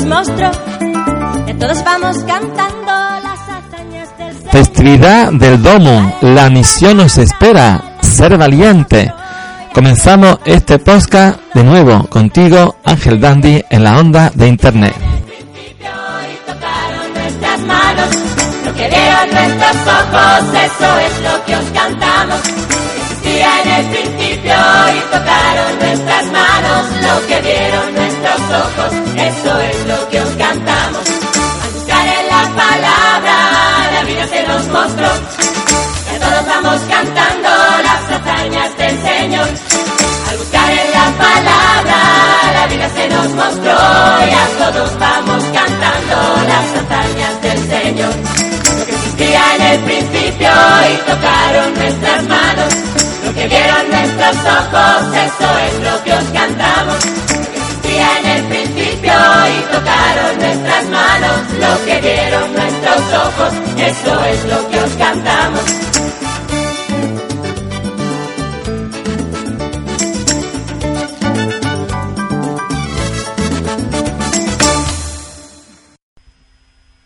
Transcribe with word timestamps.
De 0.00 1.54
todos 1.60 1.84
vamos 1.84 2.16
cantando 2.26 2.86
las 3.22 3.40
hazañas 3.48 4.08
del. 4.16 4.34
Festividad 4.50 5.30
del 5.30 5.62
Domo, 5.62 6.16
la 6.22 6.48
misión 6.48 6.96
nos 6.96 7.18
espera, 7.18 7.96
ser 8.00 8.38
valiente. 8.38 9.12
Comenzamos 9.74 10.38
este 10.46 10.78
podcast 10.78 11.38
de 11.52 11.64
nuevo 11.64 12.04
contigo, 12.08 12.76
Ángel 12.82 13.20
Dandy, 13.20 13.62
en 13.68 13.84
la 13.84 13.98
onda 13.98 14.30
de 14.34 14.48
internet. 14.48 14.94
y 14.96 16.50
tocaron 16.50 17.12
nuestras 17.12 17.60
manos. 17.60 18.16
Lo 18.64 18.74
que 18.74 18.88
vieron 18.88 19.30
nuestros 19.34 19.76
ojos, 19.86 20.54
eso 20.64 20.98
es 20.98 21.22
lo 21.30 21.44
que 21.44 21.56
eso 55.30 55.58
es 55.58 55.74
lo 55.84 56.04
que 56.04 56.12
os 56.12 56.24
cantamos. 56.30 57.04
Existía 57.04 58.18
en 58.18 58.26
el 58.26 58.44
principio 58.44 59.12
y 59.12 59.62
tocaron 59.74 60.38
nuestras 60.38 60.88
manos, 60.88 61.36
lo 61.60 61.84
que 61.84 62.00
vieron 62.00 62.52
nuestros 62.52 63.00
ojos, 63.26 63.52
eso 63.76 64.24
es 64.24 64.44
lo 64.44 64.70
que 64.70 64.80
os 64.80 64.92
cantamos. 64.94 65.62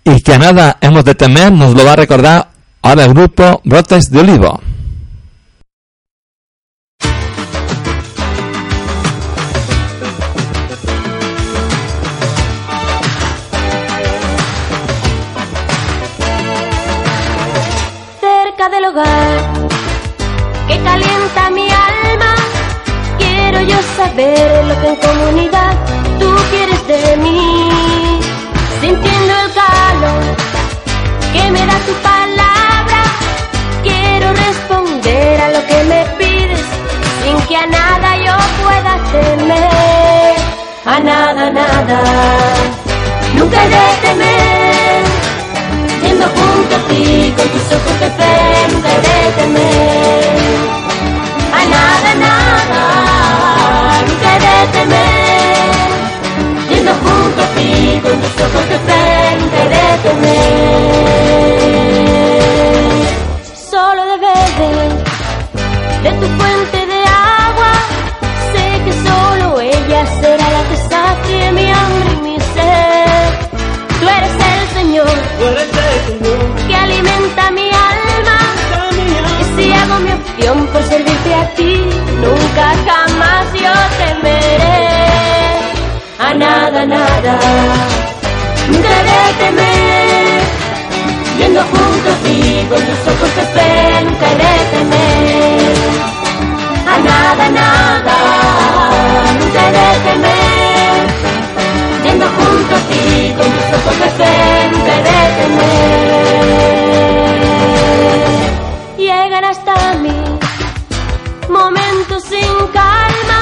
Y 0.07 0.21
que 0.21 0.39
nada 0.39 0.77
hemos 0.81 1.05
de 1.05 1.15
temer, 1.15 1.53
nos 1.53 1.75
lo 1.75 1.85
va 1.85 1.93
a 1.93 1.97
recordar 1.97 2.49
ahora 2.83 3.05
el 3.05 3.15
grupo 3.15 3.61
Brotes 3.65 4.11
de 4.11 4.21
Olivo. 4.21 4.74
Del 18.75 18.87
hogar 18.87 19.39
que 20.69 20.77
calienta 20.83 21.51
mi 21.51 21.69
alma. 21.91 22.31
Quiero 23.19 23.61
yo 23.71 23.79
saber 23.97 24.65
lo 24.69 24.75
que 24.81 24.89
en 24.89 24.97
comunidad 24.97 25.73
tú 26.19 26.29
quieres 26.51 26.83
de 26.93 27.17
mí. 27.19 28.21
Sintiendo 28.81 29.33
el 29.45 29.51
calor 29.63 30.25
que 31.35 31.51
me 31.55 31.63
da 31.71 31.79
tu 31.89 31.95
palabra, 32.11 33.01
quiero 33.83 34.27
responder 34.47 35.41
a 35.47 35.49
lo 35.57 35.61
que 35.69 35.79
me 35.91 36.01
pides 36.19 36.65
sin 37.23 37.37
que 37.47 37.57
a 37.57 37.67
nada 37.67 38.09
yo 38.27 38.37
pueda 38.63 38.93
temer. 39.13 40.37
A 40.87 41.01
nada, 41.01 41.51
nada, 41.51 42.01
nunca 43.37 43.65
he 43.65 43.69
de 43.69 43.85
temer 44.03 44.54
yendo 46.25 46.41
junto 46.41 46.75
a 46.75 46.79
ti 46.89 47.35
con 47.37 47.49
tus 47.49 47.67
ojos 47.73 48.01
de 48.01 48.11
fe 48.11 48.69
nunca 48.73 48.89
he 48.89 49.01
de 49.01 49.47
nada, 51.69 52.15
nada 52.25 52.85
nunca 54.07 54.29
he 54.33 54.39
de 54.39 55.05
yendo 56.75 56.93
junto 56.95 57.43
a 57.43 57.47
ti 57.55 58.01
con 58.03 58.17
tus 58.21 58.35
ojos 58.41 58.69
de 58.69 58.79
fe 58.79 59.37
nunca 59.39 59.57
temer 60.03 60.64
Señor 75.45 76.67
que 76.67 76.75
alimenta 76.75 77.51
mi 77.51 77.69
alma. 77.69 78.39
Y 79.41 79.45
si 79.55 79.73
hago 79.73 79.97
mi 80.01 80.13
opción 80.13 80.67
por 80.69 80.83
servirte 80.85 81.35
a 81.35 81.55
ti, 81.55 81.73
nunca 82.25 82.67
jamás 82.87 83.47
yo 83.53 83.75
temeré. 84.01 84.85
A 86.19 86.35
nada, 86.35 86.87
nada, 86.87 87.39
nunca 88.71 88.97
de 89.09 89.21
temer. 89.41 90.43
Yendo 91.39 91.61
junto 91.61 92.09
a 92.11 92.17
ti 92.25 92.67
con 92.71 92.81
los 92.89 93.01
ojos 93.13 93.37
de 93.37 93.45
fe, 93.55 94.05
nunca 94.05 94.29
de 94.41 94.53
temer. 94.73 95.77
A 96.93 96.99
nada, 97.09 97.51
nada, 97.61 98.17
nunca 99.39 99.63
de 99.77 99.87
temer 100.05 100.65
yendo 102.05 102.27
junto 102.27 102.75
a 102.75 102.81
ti 102.89 103.35
con 103.37 103.47
tus 103.55 103.69
ojos 103.79 103.99
de 103.99 104.11
fe 104.19 104.24
nunca 104.75 104.93
he 104.95 105.03
de 105.03 105.19
temer. 105.39 105.75
Llegan 108.99 109.45
hasta 109.45 109.75
mí 110.05 110.21
momentos 111.49 112.23
sin 112.25 112.55
calma 112.73 113.41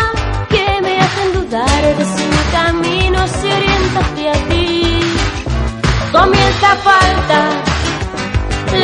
que 0.49 0.67
me 0.83 1.01
hacen 1.01 1.29
dudar 1.33 1.83
de 1.99 2.05
si 2.05 2.25
mi 2.33 2.43
camino 2.59 3.19
se 3.27 3.47
orienta 3.59 4.01
hacia 4.01 4.33
ti. 4.49 4.71
Comienza 6.13 6.73
a 6.73 6.77
faltar 6.77 7.53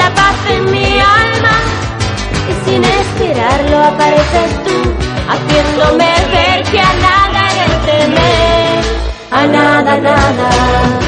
la 0.01 0.09
paz 0.15 0.37
en 0.51 0.63
mi 0.71 1.01
alma 1.23 1.57
y 2.51 2.53
sin 2.65 2.83
esperarlo 2.85 3.77
apareces 3.85 4.51
tú 4.65 4.79
haciéndome 5.31 6.11
ver 6.33 6.63
que 6.71 6.81
a 6.81 6.93
nada 7.07 7.41
he 7.57 7.67
temer 7.87 8.69
a 9.31 9.47
nada, 9.47 9.99
nada, 9.99 11.08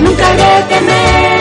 nunca. 0.00 1.39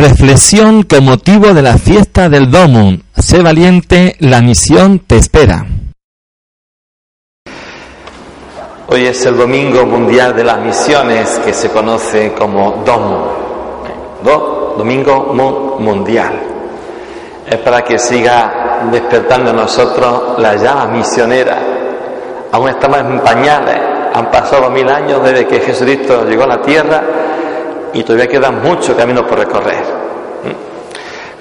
Reflexión 0.00 0.84
con 0.84 1.04
motivo 1.04 1.52
de 1.52 1.60
la 1.60 1.76
fiesta 1.76 2.30
del 2.30 2.50
Domum. 2.50 3.00
Sé 3.18 3.42
valiente, 3.42 4.16
la 4.20 4.40
misión 4.40 5.00
te 5.00 5.18
espera. 5.18 5.66
Hoy 8.86 9.04
es 9.04 9.26
el 9.26 9.36
Domingo 9.36 9.84
Mundial 9.84 10.34
de 10.34 10.42
las 10.42 10.58
Misiones 10.58 11.38
que 11.44 11.52
se 11.52 11.68
conoce 11.68 12.32
como 12.32 12.82
Domum. 12.82 14.78
Domingo 14.78 15.34
Mundial. 15.78 16.32
Es 17.46 17.58
para 17.58 17.82
que 17.82 17.98
siga 17.98 18.88
despertando 18.90 19.50
en 19.50 19.56
nosotros 19.56 20.38
la 20.38 20.56
llama 20.56 20.86
misionera. 20.86 21.58
Aún 22.50 22.70
estamos 22.70 23.00
en 23.00 23.20
pañales, 23.20 23.78
han 24.14 24.30
pasado 24.30 24.70
mil 24.70 24.88
años 24.88 25.22
desde 25.22 25.46
que 25.46 25.60
Jesucristo 25.60 26.24
llegó 26.26 26.44
a 26.44 26.56
la 26.56 26.62
tierra 26.62 27.02
y 27.92 28.02
todavía 28.02 28.28
queda 28.28 28.50
mucho 28.50 28.96
camino 28.96 29.26
por 29.26 29.38
recorrer. 29.38 30.00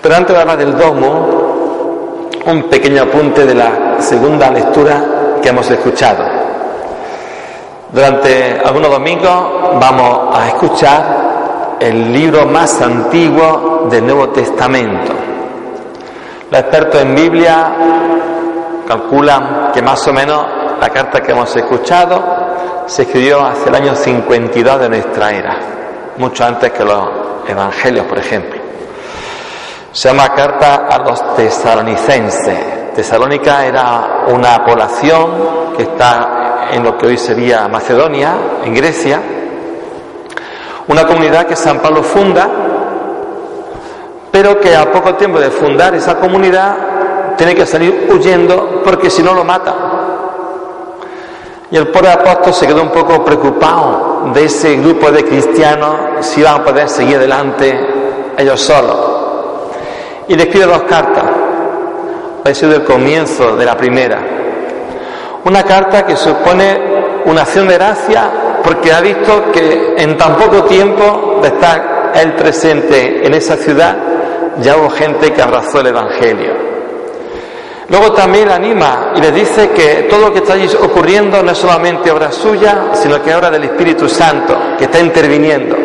Pero 0.02 0.16
antes 0.16 0.34
de 0.34 0.42
hablar 0.42 0.58
del 0.58 0.78
domo, 0.78 2.30
un 2.46 2.64
pequeño 2.64 3.04
apunte 3.04 3.46
de 3.46 3.54
la 3.54 4.00
segunda 4.00 4.50
lectura 4.50 5.04
que 5.42 5.50
hemos 5.50 5.70
escuchado. 5.70 6.24
Durante 7.92 8.62
algunos 8.64 8.92
domingos 8.92 9.80
vamos 9.80 10.36
a 10.36 10.48
escuchar 10.48 11.78
el 11.80 12.14
libro 12.14 12.46
más 12.46 12.82
antiguo 12.82 13.88
del 13.90 14.06
Nuevo 14.06 14.30
Testamento. 14.30 15.12
Los 16.50 16.62
expertos 16.62 17.02
en 17.02 17.16
Biblia 17.16 17.72
calculan 18.88 19.72
que 19.74 19.82
más 19.82 20.08
o 20.08 20.14
menos 20.14 20.46
la 20.80 20.90
carta 20.90 21.22
que 21.22 21.32
hemos 21.32 21.54
escuchado 21.56 22.86
se 22.86 23.04
escribió 23.04 23.46
hacia 23.46 23.68
el 23.68 23.76
año 23.76 23.96
52 23.96 24.80
de 24.80 24.90
nuestra 24.90 25.32
era 25.32 25.79
mucho 26.20 26.46
antes 26.46 26.72
que 26.72 26.84
los 26.84 27.04
evangelios, 27.48 28.06
por 28.06 28.20
ejemplo. 28.20 28.60
Se 29.92 30.10
llama 30.10 30.34
Carta 30.36 30.86
a 30.88 31.00
los 31.00 31.36
Tesalonicenses. 31.36 32.94
Tesalónica 32.94 33.66
era 33.66 34.26
una 34.28 34.64
población 34.64 35.74
que 35.76 35.84
está 35.84 36.68
en 36.72 36.84
lo 36.84 36.98
que 36.98 37.08
hoy 37.08 37.18
sería 37.18 37.68
Macedonia, 37.68 38.36
en 38.64 38.76
Grecia, 38.76 39.22
una 40.88 41.08
comunidad 41.08 41.46
que 41.46 41.56
San 41.56 41.80
Pablo 41.80 42.04
funda, 42.04 42.50
pero 44.32 44.60
que 44.60 44.76
a 44.76 44.92
poco 44.92 45.16
tiempo 45.16 45.40
de 45.40 45.50
fundar 45.50 45.96
esa 45.96 46.20
comunidad 46.20 46.76
tiene 47.38 47.56
que 47.56 47.66
salir 47.66 48.10
huyendo 48.12 48.82
porque 48.84 49.10
si 49.10 49.24
no 49.24 49.34
lo 49.34 49.46
mata. 49.46 49.74
Y 51.72 51.78
el 51.78 51.88
pobre 51.88 52.12
apóstol 52.12 52.54
se 52.54 52.68
quedó 52.68 52.82
un 52.82 52.90
poco 52.90 53.24
preocupado 53.24 54.09
de 54.34 54.46
ese 54.46 54.76
grupo 54.78 55.12
de 55.12 55.24
cristianos 55.24 55.96
si 56.22 56.42
iban 56.42 56.62
a 56.62 56.64
poder 56.64 56.90
seguir 56.90 57.18
adelante 57.18 57.80
ellos 58.38 58.62
solos. 58.62 58.98
Y 60.28 60.36
le 60.36 60.44
escribe 60.44 60.66
dos 60.66 60.84
cartas. 60.84 61.26
Ha 62.46 62.54
sido 62.54 62.76
el 62.76 62.84
comienzo 62.84 63.56
de 63.56 63.66
la 63.66 63.76
primera. 63.76 64.20
Una 65.46 65.64
carta 65.64 66.06
que 66.06 66.16
supone 66.16 66.80
una 67.26 67.42
acción 67.42 67.68
de 67.68 67.76
gracia 67.76 68.30
porque 68.64 68.92
ha 68.92 69.02
visto 69.02 69.52
que 69.52 69.96
en 69.98 70.18
tan 70.18 70.36
poco 70.36 70.64
tiempo 70.64 71.40
de 71.42 71.48
estar 71.50 72.12
él 72.16 72.34
presente 72.34 73.26
en 73.26 73.34
esa 73.34 73.56
ciudad 73.56 73.96
ya 74.62 74.78
hubo 74.78 74.90
gente 74.90 75.32
que 75.32 75.42
abrazó 75.42 75.80
el 75.82 75.88
Evangelio. 75.88 76.69
Luego 77.90 78.12
también 78.12 78.50
anima 78.50 79.14
y 79.16 79.22
le 79.22 79.32
dice 79.32 79.72
que 79.72 80.08
todo 80.10 80.28
lo 80.28 80.34
que 80.34 80.40
está 80.40 80.56
ocurriendo 80.84 81.42
no 81.42 81.52
es 81.52 81.58
solamente 81.58 82.12
obra 82.12 82.32
suya, 82.32 82.90
sino 82.94 83.22
que 83.22 83.32
es 83.32 83.36
obra 83.36 83.50
del 83.50 83.64
Espíritu 83.64 84.08
Santo, 84.08 84.56
que 84.78 84.86
está 84.86 85.00
interviniendo. 85.00 85.76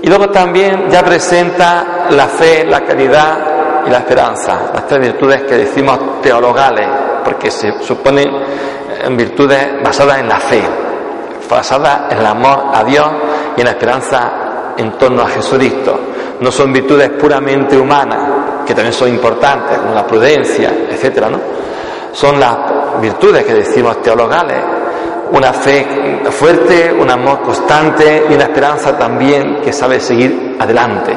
Y 0.00 0.06
luego 0.06 0.30
también 0.30 0.88
ya 0.88 1.02
presenta 1.02 2.06
la 2.10 2.26
fe, 2.26 2.64
la 2.64 2.82
caridad 2.82 3.84
y 3.86 3.90
la 3.90 3.98
esperanza, 3.98 4.70
las 4.72 4.86
tres 4.86 5.00
virtudes 5.00 5.42
que 5.42 5.56
decimos 5.56 6.20
teologales, 6.22 6.86
porque 7.24 7.50
se 7.50 7.82
suponen 7.82 8.28
eh, 8.28 9.08
virtudes 9.10 9.82
basadas 9.82 10.20
en 10.20 10.28
la 10.28 10.38
fe, 10.38 10.62
basadas 11.50 12.12
en 12.12 12.18
el 12.18 12.26
amor 12.26 12.66
a 12.72 12.84
Dios 12.84 13.08
y 13.56 13.60
en 13.60 13.66
la 13.66 13.72
esperanza 13.72 14.32
en 14.76 14.92
torno 14.92 15.22
a 15.22 15.28
Jesucristo. 15.28 15.98
No 16.40 16.52
son 16.52 16.72
virtudes 16.72 17.10
puramente 17.10 17.76
humanas, 17.76 18.37
que 18.68 18.74
también 18.74 18.92
son 18.92 19.08
importantes, 19.08 19.78
como 19.78 19.94
la 19.94 20.06
prudencia, 20.06 20.70
etcétera, 20.90 21.30
¿no? 21.30 21.40
Son 22.12 22.38
las 22.38 23.00
virtudes 23.00 23.42
que 23.42 23.54
decimos 23.54 24.02
teologales, 24.02 24.58
una 25.32 25.54
fe 25.54 26.20
fuerte, 26.30 26.92
un 26.92 27.10
amor 27.10 27.40
constante 27.40 28.26
y 28.28 28.34
una 28.34 28.44
esperanza 28.44 28.98
también 28.98 29.62
que 29.64 29.72
sabe 29.72 29.98
seguir 30.00 30.58
adelante. 30.60 31.16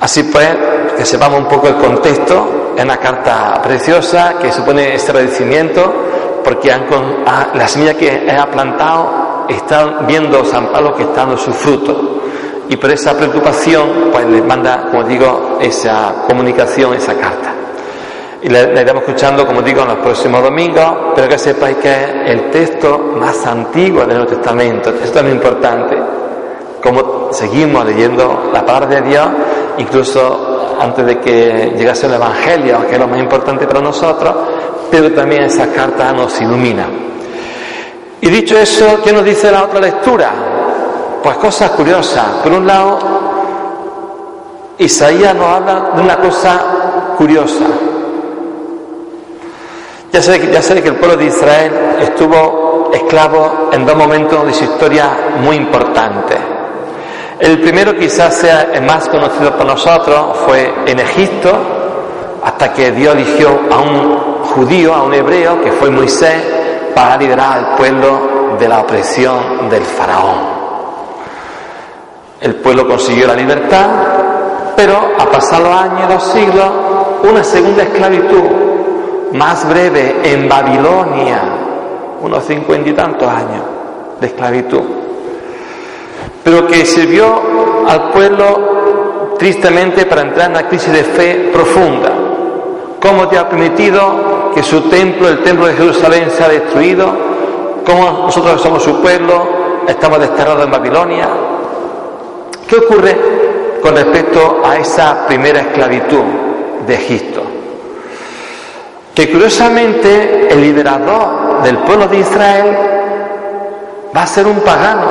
Así 0.00 0.24
pues, 0.24 0.50
que 0.98 1.06
sepamos 1.06 1.40
un 1.40 1.48
poco 1.48 1.68
el 1.68 1.76
contexto, 1.76 2.74
es 2.76 2.84
una 2.84 2.98
carta 2.98 3.62
preciosa 3.62 4.34
que 4.38 4.52
supone 4.52 4.94
este 4.94 5.12
agradecimiento 5.12 5.94
porque 6.44 6.70
han, 6.70 6.84
la 7.54 7.66
semilla 7.66 7.94
que 7.94 8.30
ha 8.30 8.50
plantado 8.50 9.46
están 9.48 10.06
viendo 10.06 10.44
San 10.44 10.66
Pablo 10.66 10.94
que 10.94 11.04
está 11.04 11.20
dando 11.20 11.38
su 11.38 11.52
fruto 11.52 12.13
y 12.68 12.76
por 12.76 12.90
esa 12.90 13.16
preocupación 13.16 14.10
pues 14.12 14.26
les 14.26 14.44
manda, 14.44 14.88
como 14.90 15.04
digo, 15.04 15.58
esa 15.60 16.24
comunicación, 16.26 16.94
esa 16.94 17.14
carta. 17.14 17.52
Y 18.42 18.48
la, 18.48 18.60
iremos 18.60 19.02
escuchando, 19.04 19.46
como 19.46 19.62
digo, 19.62 19.82
en 19.82 19.88
los 19.88 19.98
próximos 19.98 20.42
domingos, 20.42 21.12
pero 21.14 21.28
que 21.28 21.38
sepáis 21.38 21.76
que 21.78 21.90
es 21.90 22.10
el 22.26 22.50
texto 22.50 22.98
más 23.16 23.46
antiguo 23.46 24.00
del 24.00 24.18
Nuevo 24.18 24.26
Testamento. 24.26 24.90
Esto 25.02 25.18
es 25.18 25.24
muy 25.24 25.32
importante. 25.32 25.96
Como 26.82 27.32
seguimos 27.32 27.86
leyendo 27.86 28.50
la 28.52 28.64
palabra 28.64 29.00
de 29.00 29.08
Dios, 29.08 29.28
incluso 29.78 30.76
antes 30.78 31.06
de 31.06 31.20
que 31.20 31.72
llegase 31.76 32.06
el 32.06 32.14
Evangelio, 32.14 32.86
que 32.86 32.94
es 32.94 33.00
lo 33.00 33.08
más 33.08 33.18
importante 33.18 33.66
para 33.66 33.80
nosotros, 33.80 34.34
pero 34.90 35.10
también 35.12 35.44
esa 35.44 35.72
carta 35.72 36.12
nos 36.12 36.38
ilumina. 36.40 36.86
Y 38.20 38.28
dicho 38.28 38.58
eso, 38.58 39.00
¿qué 39.02 39.12
nos 39.12 39.24
dice 39.24 39.50
la 39.50 39.64
otra 39.64 39.80
lectura? 39.80 40.32
Pues 41.24 41.38
cosas 41.38 41.70
curiosas. 41.70 42.26
Por 42.42 42.52
un 42.52 42.66
lado, 42.66 42.98
Isaías 44.76 45.34
nos 45.34 45.46
habla 45.46 45.92
de 45.96 46.02
una 46.02 46.18
cosa 46.18 46.60
curiosa. 47.16 47.64
Ya 50.12 50.20
sé, 50.20 50.38
que 50.38 50.88
el 50.88 50.96
pueblo 50.96 51.16
de 51.16 51.24
Israel 51.24 51.72
estuvo 52.02 52.90
esclavo 52.92 53.70
en 53.72 53.86
dos 53.86 53.96
momentos 53.96 54.44
de 54.44 54.52
su 54.52 54.64
historia 54.64 55.08
muy 55.40 55.56
importantes. 55.56 56.36
El 57.40 57.58
primero 57.62 57.96
quizás 57.96 58.34
sea 58.34 58.68
el 58.74 58.82
más 58.82 59.08
conocido 59.08 59.56
por 59.56 59.64
nosotros, 59.64 60.36
fue 60.46 60.74
en 60.84 61.00
Egipto, 61.00 61.52
hasta 62.44 62.70
que 62.74 62.92
Dios 62.92 63.14
eligió 63.14 63.48
a 63.72 63.78
un 63.80 64.44
judío, 64.54 64.92
a 64.94 65.02
un 65.02 65.14
hebreo, 65.14 65.58
que 65.62 65.72
fue 65.72 65.88
Moisés, 65.88 66.42
para 66.94 67.16
liberar 67.16 67.52
al 67.52 67.76
pueblo 67.76 68.56
de 68.60 68.68
la 68.68 68.80
opresión 68.80 69.70
del 69.70 69.84
faraón. 69.84 70.53
El 72.44 72.56
pueblo 72.56 72.86
consiguió 72.86 73.26
la 73.26 73.34
libertad, 73.34 73.86
pero 74.76 74.98
a 75.18 75.24
pasar 75.30 75.62
los 75.62 75.70
años, 75.70 76.12
los 76.12 76.22
siglos, 76.24 76.70
una 77.22 77.42
segunda 77.42 77.84
esclavitud 77.84 78.42
más 79.32 79.66
breve 79.66 80.16
en 80.24 80.46
Babilonia, 80.46 81.40
unos 82.20 82.44
cincuenta 82.44 82.90
y 82.90 82.92
tantos 82.92 83.26
años 83.26 83.62
de 84.20 84.26
esclavitud, 84.26 84.82
pero 86.44 86.66
que 86.66 86.84
sirvió 86.84 87.24
al 87.88 88.10
pueblo 88.10 89.36
tristemente 89.38 90.04
para 90.04 90.20
entrar 90.20 90.50
en 90.50 90.56
una 90.58 90.68
crisis 90.68 90.92
de 90.92 91.02
fe 91.02 91.50
profunda. 91.50 92.12
¿Cómo 93.00 93.26
te 93.26 93.38
ha 93.38 93.48
permitido 93.48 94.50
que 94.54 94.62
su 94.62 94.82
templo, 94.82 95.28
el 95.28 95.42
templo 95.42 95.66
de 95.66 95.72
Jerusalén, 95.72 96.30
sea 96.30 96.50
destruido? 96.50 97.10
¿Cómo 97.86 98.24
nosotros 98.26 98.60
somos 98.60 98.82
su 98.82 99.00
pueblo? 99.00 99.46
Estamos 99.88 100.18
desterrados 100.18 100.66
en 100.66 100.70
Babilonia. 100.70 101.28
¿Qué 102.68 102.76
ocurre 102.76 103.16
con 103.82 103.94
respecto 103.94 104.62
a 104.64 104.76
esa 104.76 105.26
primera 105.26 105.60
esclavitud 105.60 106.22
de 106.86 106.94
Egipto? 106.94 107.42
Que 109.14 109.30
curiosamente 109.30 110.48
el 110.50 110.60
liberador 110.60 111.62
del 111.62 111.78
pueblo 111.78 112.08
de 112.08 112.18
Israel 112.18 112.76
va 114.16 114.22
a 114.22 114.26
ser 114.26 114.46
un 114.46 114.60
pagano, 114.60 115.06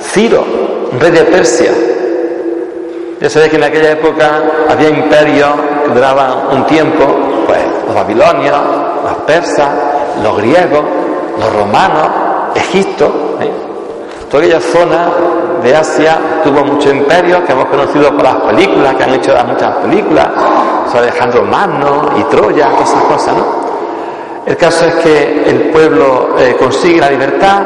Ciro, 0.00 0.44
rey 0.98 1.10
de 1.10 1.24
Persia. 1.24 1.72
Ya 3.20 3.28
sabéis 3.28 3.50
que 3.50 3.56
en 3.56 3.64
aquella 3.64 3.92
época 3.92 4.42
había 4.68 4.88
imperios 4.88 5.50
que 5.84 5.90
duraban 5.90 6.56
un 6.56 6.66
tiempo, 6.66 7.04
pues 7.46 7.60
los 7.86 7.94
babilonios, 7.94 8.58
los 9.04 9.16
persas, 9.26 9.68
los 10.22 10.36
griegos, 10.38 10.82
los 11.38 11.52
romanos, 11.52 12.08
Egipto. 12.54 13.38
¿eh? 13.40 13.50
Toda 14.30 14.42
aquella 14.42 14.60
zona 14.60 15.08
de 15.62 15.76
Asia 15.76 16.18
tuvo 16.42 16.64
mucho 16.64 16.90
imperio 16.90 17.44
que 17.44 17.52
hemos 17.52 17.66
conocido 17.66 18.10
por 18.12 18.22
las 18.22 18.36
películas, 18.36 18.94
que 18.94 19.04
han 19.04 19.14
hecho 19.14 19.34
muchas 19.46 19.76
películas, 19.76 20.28
sobre 20.90 21.08
Alejandro 21.08 21.42
Magno 21.44 22.10
y 22.18 22.22
Troya, 22.24 22.68
esas 22.82 23.02
cosas, 23.04 23.36
¿no? 23.36 23.68
El 24.46 24.56
caso 24.56 24.86
es 24.86 24.94
que 24.96 25.44
el 25.46 25.60
pueblo 25.70 26.30
eh, 26.38 26.56
consigue 26.58 27.00
la 27.00 27.10
libertad 27.10 27.62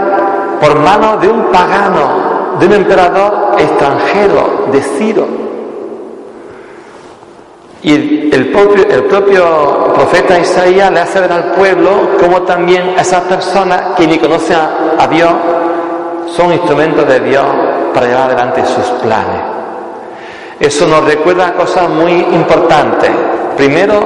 por 0.61 0.79
mano 0.81 1.17
de 1.17 1.29
un 1.29 1.45
pagano, 1.45 2.57
de 2.59 2.67
un 2.67 2.73
emperador 2.73 3.55
extranjero, 3.59 4.67
de 4.73 4.81
Ciro. 4.81 5.27
Y 7.83 8.31
el 8.33 8.51
propio, 8.53 8.85
el 8.89 9.05
propio 9.05 9.93
profeta 9.95 10.39
Isaías 10.39 10.91
le 10.91 11.01
hace 11.01 11.21
ver 11.21 11.33
al 11.33 11.45
pueblo 11.53 11.91
como 12.21 12.43
también 12.43 12.95
esas 12.99 13.23
personas 13.23 13.95
que 13.97 14.07
ni 14.07 14.19
conocen 14.19 14.57
a 14.99 15.07
Dios 15.07 15.33
son 16.35 16.53
instrumentos 16.53 17.07
de 17.07 17.21
Dios 17.21 17.45
para 17.93 18.07
llevar 18.07 18.25
adelante 18.25 18.65
sus 18.67 18.87
planes. 19.03 19.43
Eso 20.59 20.87
nos 20.87 21.05
recuerda 21.05 21.53
cosas 21.55 21.89
muy 21.89 22.13
importantes. 22.13 23.11
Primero, 23.57 24.01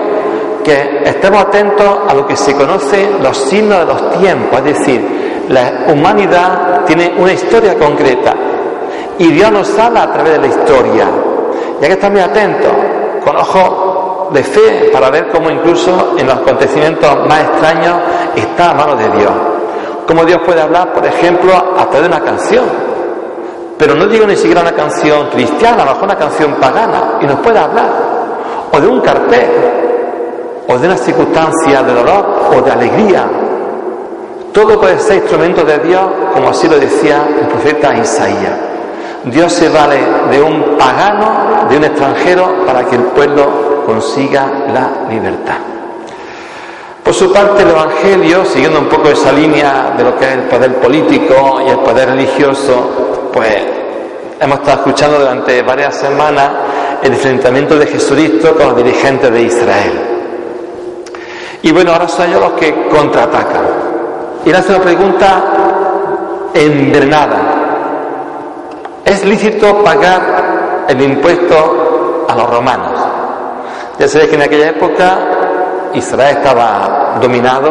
que 0.65 1.03
estemos 1.05 1.43
atentos 1.43 1.99
a 2.09 2.15
lo 2.15 2.27
que 2.27 2.37
se 2.37 2.55
conoce 2.55 3.11
los 3.23 3.37
signos 3.37 3.79
de 3.81 3.85
los 3.85 4.11
tiempos, 4.19 4.59
es 4.61 4.65
decir, 4.65 5.45
la 5.49 5.93
humanidad 5.93 6.85
tiene 6.87 7.15
una 7.19 7.33
historia 7.33 7.75
concreta 7.79 8.35
y 9.19 9.29
Dios 9.29 9.53
nos 9.53 9.79
habla 9.79 10.03
a 10.03 10.13
través 10.13 10.33
de 10.33 10.39
la 10.41 10.47
historia. 10.47 11.07
Y 11.81 11.85
hay 11.85 11.89
que 11.89 11.95
estar 11.95 12.11
muy 12.11 12.21
atentos, 12.21 12.73
con 13.25 13.37
ojos 13.37 14.33
de 14.33 14.43
fe, 14.43 14.91
para 14.93 15.11
ver 15.11 15.29
cómo 15.29 15.51
incluso 15.51 16.15
en 16.19 16.27
los 16.27 16.37
acontecimientos 16.37 17.27
más 17.29 17.43
extraños 17.43 17.97
está 18.35 18.71
a 18.71 18.75
mano 18.75 18.97
de 18.97 19.09
Dios. 19.11 19.33
Cómo 20.07 20.25
Dios 20.25 20.41
puede 20.45 20.61
hablar, 20.61 20.93
por 20.93 21.05
ejemplo, 21.05 21.53
a 21.53 21.85
través 21.87 22.03
de 22.03 22.09
una 22.09 22.21
canción. 22.21 22.65
Pero 23.79 23.95
no 23.95 24.07
digo 24.07 24.27
ni 24.27 24.37
siquiera 24.37 24.63
una 24.63 24.73
canción 24.73 25.29
cristiana, 25.29 25.85
mejor 25.85 26.05
una 26.05 26.17
canción 26.17 26.55
pagana, 26.55 27.19
y 27.21 27.27
nos 27.27 27.41
puede 27.41 27.59
hablar. 27.59 27.89
O 28.73 28.81
de 28.81 28.87
un 28.87 29.01
cartel, 29.01 29.51
o 30.69 30.79
de 30.79 30.87
una 30.87 30.97
circunstancia 30.97 31.83
de 31.83 31.95
dolor 31.95 32.51
o 32.57 32.61
de 32.63 32.73
alegría. 32.73 33.25
Todo 34.53 34.81
puede 34.81 34.99
ser 34.99 35.17
instrumento 35.17 35.65
de 35.65 35.79
Dios, 35.81 36.03
como 36.33 36.49
así 36.49 36.69
lo 36.69 36.79
decía 36.79 37.27
el 37.39 37.47
profeta 37.47 37.95
Isaías. 37.95 38.55
Dios 39.25 39.53
se 39.53 39.69
vale 39.69 39.99
de 40.31 40.41
un 40.41 40.77
pagano, 40.79 41.69
de 41.69 41.77
un 41.77 41.85
extranjero, 41.85 42.65
para 42.65 42.85
que 42.85 42.97
el 42.97 43.03
pueblo 43.03 43.85
consiga 43.85 44.47
la 44.73 45.11
libertad. 45.11 45.57
Por 47.05 47.15
su 47.15 47.33
parte, 47.33 47.63
el 47.63 47.71
Evangelio, 47.71 48.45
siguiendo 48.45 48.81
un 48.81 48.87
poco 48.87 49.09
esa 49.09 49.31
línea 49.31 49.95
de 49.97 50.03
lo 50.03 50.17
que 50.17 50.25
es 50.25 50.33
el 50.33 50.43
poder 50.43 50.75
político 50.77 51.61
y 51.65 51.71
el 51.71 51.79
poder 51.79 52.09
religioso, 52.11 53.06
pues 53.37 53.55
hemos 54.41 54.61
estado 54.61 54.79
escuchando 54.79 55.19
durante 55.19 55.61
varias 55.61 55.95
semanas 55.95 56.51
el 57.03 57.13
enfrentamiento 57.13 57.79
de 57.79 57.87
Jesucristo 57.87 58.57
con 58.57 58.69
los 58.69 58.77
dirigentes 58.79 59.31
de 59.31 59.43
Israel. 59.43 59.93
Y 61.61 61.71
bueno, 61.71 61.93
ahora 61.93 62.09
son 62.09 62.31
ellos 62.31 62.41
los 62.41 62.53
que 62.53 62.89
contraatacan. 62.89 63.67
Y 64.43 64.49
le 64.49 64.57
hace 64.57 64.73
una 64.73 64.83
pregunta 64.83 65.45
envenenada. 66.55 67.37
¿Es 69.05 69.23
lícito 69.23 69.85
pagar 69.85 70.87
el 70.89 71.03
impuesto 71.03 72.25
a 72.27 72.35
los 72.35 72.49
romanos? 72.49 72.99
Ya 73.99 74.09
sabéis 74.09 74.31
que 74.31 74.37
en 74.37 74.43
aquella 74.43 74.71
época 74.71 75.19
Israel 75.93 76.39
estaba 76.39 77.19
dominado 77.21 77.71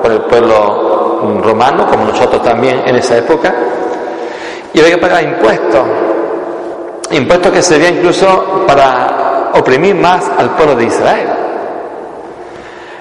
por 0.00 0.12
el 0.12 0.22
pueblo 0.22 1.40
romano, 1.42 1.86
como 1.90 2.06
nosotros 2.06 2.42
también 2.42 2.82
en 2.86 2.96
esa 2.96 3.18
época, 3.18 3.54
y 4.74 4.80
había 4.80 4.96
que 4.96 4.98
pagar 4.98 5.22
impuestos. 5.22 5.86
Impuestos 7.12 7.52
que 7.52 7.62
servían 7.62 7.96
incluso 7.96 8.64
para 8.66 9.50
oprimir 9.54 9.94
más 9.94 10.30
al 10.36 10.50
pueblo 10.50 10.74
de 10.74 10.84
Israel. 10.84 11.28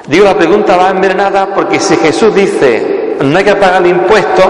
Digo, 0.08 0.26
la 0.26 0.38
pregunta 0.38 0.78
va 0.78 0.92
envenenada 0.92 1.48
porque 1.54 1.80
si 1.80 1.96
Jesús 1.96 2.36
dice 2.36 3.16
no 3.22 3.38
hay 3.38 3.44
que 3.44 3.56
pagar 3.56 3.82
el 3.82 3.90
impuesto, 3.90 4.44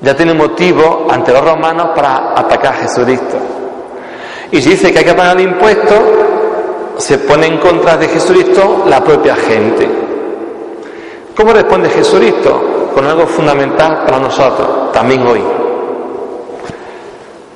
ya 0.00 0.14
tiene 0.14 0.34
motivo 0.34 1.06
ante 1.10 1.32
los 1.32 1.44
romanos 1.44 1.90
para 1.94 2.32
atacar 2.36 2.74
a 2.74 2.76
Jesucristo. 2.76 3.36
Y 4.50 4.62
si 4.62 4.70
dice 4.70 4.92
que 4.92 4.98
hay 5.00 5.04
que 5.04 5.14
pagar 5.14 5.36
el 5.36 5.44
impuesto, 5.44 5.94
se 6.98 7.18
pone 7.18 7.46
en 7.46 7.58
contra 7.58 7.96
de 7.96 8.08
Jesucristo 8.08 8.84
la 8.86 9.02
propia 9.02 9.34
gente. 9.36 9.88
¿Cómo 11.34 11.52
responde 11.52 11.88
Jesucristo? 11.90 12.77
Con 12.98 13.06
algo 13.06 13.28
fundamental 13.28 14.02
para 14.04 14.18
nosotros, 14.18 14.90
también 14.92 15.24
hoy. 15.24 15.40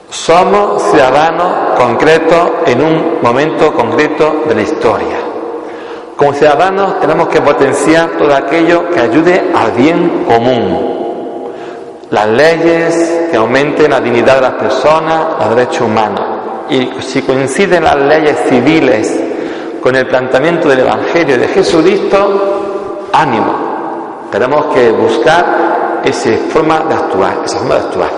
Somos 0.08 0.80
ciudadanos 0.84 1.76
concretos 1.76 2.48
en 2.64 2.80
un 2.80 3.18
momento 3.20 3.74
concreto 3.74 4.44
de 4.46 4.54
la 4.54 4.62
historia. 4.62 5.16
Como 6.14 6.32
ciudadanos 6.32 7.00
tenemos 7.00 7.26
que 7.26 7.40
potenciar 7.40 8.10
todo 8.10 8.32
aquello 8.32 8.88
que 8.90 9.00
ayude 9.00 9.50
al 9.52 9.72
bien 9.72 10.26
común. 10.28 11.50
Las 12.10 12.28
leyes 12.28 13.26
que 13.28 13.36
aumenten 13.36 13.90
la 13.90 14.00
dignidad 14.00 14.36
de 14.36 14.42
las 14.42 14.54
personas, 14.54 15.26
los 15.40 15.56
derechos 15.56 15.80
humanos. 15.80 16.24
Y 16.70 16.88
si 17.00 17.20
coinciden 17.22 17.82
las 17.82 17.96
leyes 17.96 18.44
civiles 18.48 19.20
con 19.82 19.96
el 19.96 20.06
planteamiento 20.06 20.68
del 20.68 20.78
Evangelio 20.78 21.36
de 21.36 21.48
Jesucristo, 21.48 23.08
ánimo. 23.12 23.71
Tenemos 24.32 24.74
que 24.74 24.90
buscar 24.90 26.00
esa 26.02 26.30
forma 26.48 26.80
de 26.88 26.94
actuar, 26.94 27.42
esa 27.44 27.58
forma 27.58 27.74
de 27.74 27.80
actuar. 27.82 28.10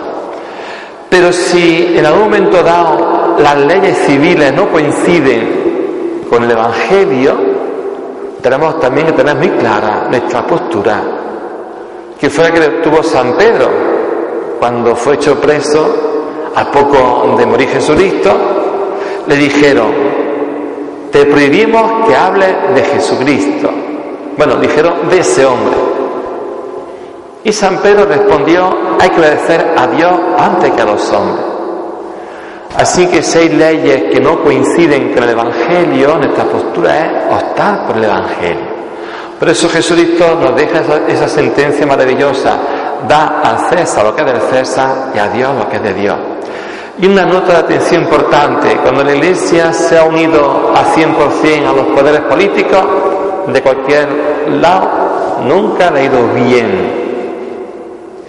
Pero 1.10 1.32
si 1.32 1.94
en 1.98 2.06
algún 2.06 2.22
momento 2.22 2.62
dado 2.62 3.36
las 3.38 3.56
leyes 3.56 3.98
civiles 4.06 4.54
no 4.54 4.70
coinciden 4.70 6.24
con 6.30 6.44
el 6.44 6.52
Evangelio, 6.52 7.34
tenemos 8.40 8.78
también 8.78 9.08
que 9.08 9.12
tener 9.14 9.34
muy 9.34 9.48
clara 9.50 10.06
nuestra 10.08 10.46
postura, 10.46 11.02
que 12.18 12.30
fue 12.30 12.44
la 12.44 12.52
que 12.52 12.60
tuvo 12.82 13.02
San 13.02 13.32
Pedro 13.36 13.68
cuando 14.60 14.94
fue 14.94 15.14
hecho 15.14 15.40
preso 15.40 16.52
a 16.54 16.70
poco 16.70 17.34
de 17.36 17.44
morir 17.44 17.68
Jesucristo, 17.70 18.30
le 19.26 19.34
dijeron, 19.36 19.88
te 21.10 21.26
prohibimos 21.26 22.06
que 22.06 22.14
hable 22.14 22.46
de 22.72 22.82
Jesucristo. 22.82 23.68
Bueno, 24.36 24.56
dijeron 24.56 25.08
de 25.10 25.18
ese 25.18 25.44
hombre. 25.44 25.93
Y 27.44 27.52
San 27.52 27.76
Pedro 27.78 28.06
respondió, 28.06 28.96
hay 28.98 29.10
que 29.10 29.20
obedecer 29.20 29.74
a 29.76 29.86
Dios 29.88 30.12
antes 30.38 30.72
que 30.72 30.80
a 30.80 30.84
los 30.86 31.12
hombres. 31.12 31.44
Así 32.76 33.06
que 33.06 33.22
hay 33.38 33.50
leyes 33.50 34.04
que 34.10 34.20
no 34.20 34.42
coinciden 34.42 35.12
con 35.12 35.22
el 35.22 35.30
Evangelio, 35.30 36.16
nuestra 36.16 36.44
postura 36.44 37.06
es 37.06 37.32
optar 37.32 37.86
por 37.86 37.98
el 37.98 38.04
Evangelio. 38.04 38.74
Por 39.38 39.48
eso 39.48 39.68
Jesucristo 39.68 40.38
nos 40.40 40.56
deja 40.56 40.82
esa, 41.06 41.28
sentencia 41.28 41.86
maravillosa, 41.86 42.58
da 43.06 43.40
al 43.44 43.68
César 43.68 44.04
lo 44.04 44.16
que 44.16 44.22
es 44.22 44.32
del 44.32 44.40
César 44.40 45.12
y 45.14 45.18
a 45.18 45.28
Dios 45.28 45.50
lo 45.56 45.68
que 45.68 45.76
es 45.76 45.82
de 45.82 45.94
Dios. 45.94 46.16
Y 46.98 47.06
una 47.06 47.26
nota 47.26 47.52
de 47.52 47.58
atención 47.58 48.04
importante, 48.04 48.76
cuando 48.82 49.04
la 49.04 49.14
Iglesia 49.14 49.72
se 49.72 49.98
ha 49.98 50.04
unido 50.04 50.72
a 50.74 50.84
100% 50.94 51.68
a 51.68 51.72
los 51.72 51.86
poderes 51.88 52.22
políticos 52.22 52.82
de 53.48 53.60
cualquier 53.60 54.08
lado, 54.60 54.88
nunca 55.44 55.90
le 55.90 56.00
ha 56.00 56.04
ido 56.04 56.26
bien. 56.28 57.13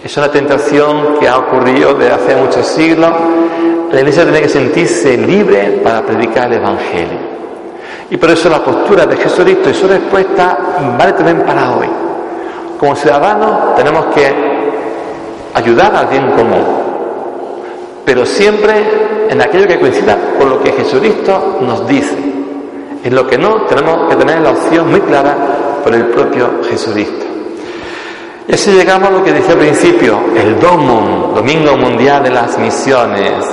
Es 0.06 0.16
una 0.16 0.30
tentación 0.30 1.18
que 1.18 1.28
ha 1.28 1.36
ocurrido 1.36 1.92
desde 1.94 2.12
hace 2.12 2.36
muchos 2.36 2.64
siglos 2.64 3.10
la 3.90 3.98
iglesia 3.98 4.22
tiene 4.22 4.40
que 4.40 4.48
sentirse 4.48 5.16
libre 5.16 5.80
para 5.82 6.00
predicar 6.02 6.46
el 6.46 6.58
Evangelio. 6.58 7.18
Y 8.08 8.16
por 8.16 8.30
eso 8.30 8.48
la 8.48 8.62
postura 8.62 9.04
de 9.04 9.16
Jesucristo 9.16 9.68
y 9.68 9.74
su 9.74 9.88
respuesta 9.88 10.56
vale 10.96 11.12
también 11.12 11.40
para 11.40 11.72
hoy. 11.72 11.88
Como 12.78 12.94
ciudadanos 12.94 13.74
tenemos 13.74 14.06
que 14.14 14.32
ayudar 15.54 15.96
al 15.96 16.06
bien 16.06 16.30
común, 16.36 16.64
pero 18.04 18.24
siempre 18.24 19.26
en 19.28 19.42
aquello 19.42 19.66
que 19.66 19.80
coincida 19.80 20.16
con 20.38 20.50
lo 20.50 20.62
que 20.62 20.70
Jesucristo 20.70 21.58
nos 21.62 21.84
dice. 21.88 22.16
En 23.02 23.12
lo 23.12 23.26
que 23.26 23.36
no, 23.36 23.62
tenemos 23.62 24.08
que 24.08 24.14
tener 24.14 24.40
la 24.40 24.52
opción 24.52 24.88
muy 24.88 25.00
clara 25.00 25.34
por 25.82 25.92
el 25.92 26.04
propio 26.06 26.62
Jesucristo. 26.62 27.25
Y 28.48 28.54
así 28.54 28.70
llegamos 28.70 29.08
a 29.08 29.12
lo 29.12 29.24
que 29.24 29.32
decía 29.32 29.52
al 29.52 29.58
principio, 29.58 30.20
el 30.36 30.60
DOMUN, 30.60 31.34
Domingo 31.34 31.76
Mundial 31.76 32.22
de 32.22 32.30
las 32.30 32.56
Misiones, 32.58 33.44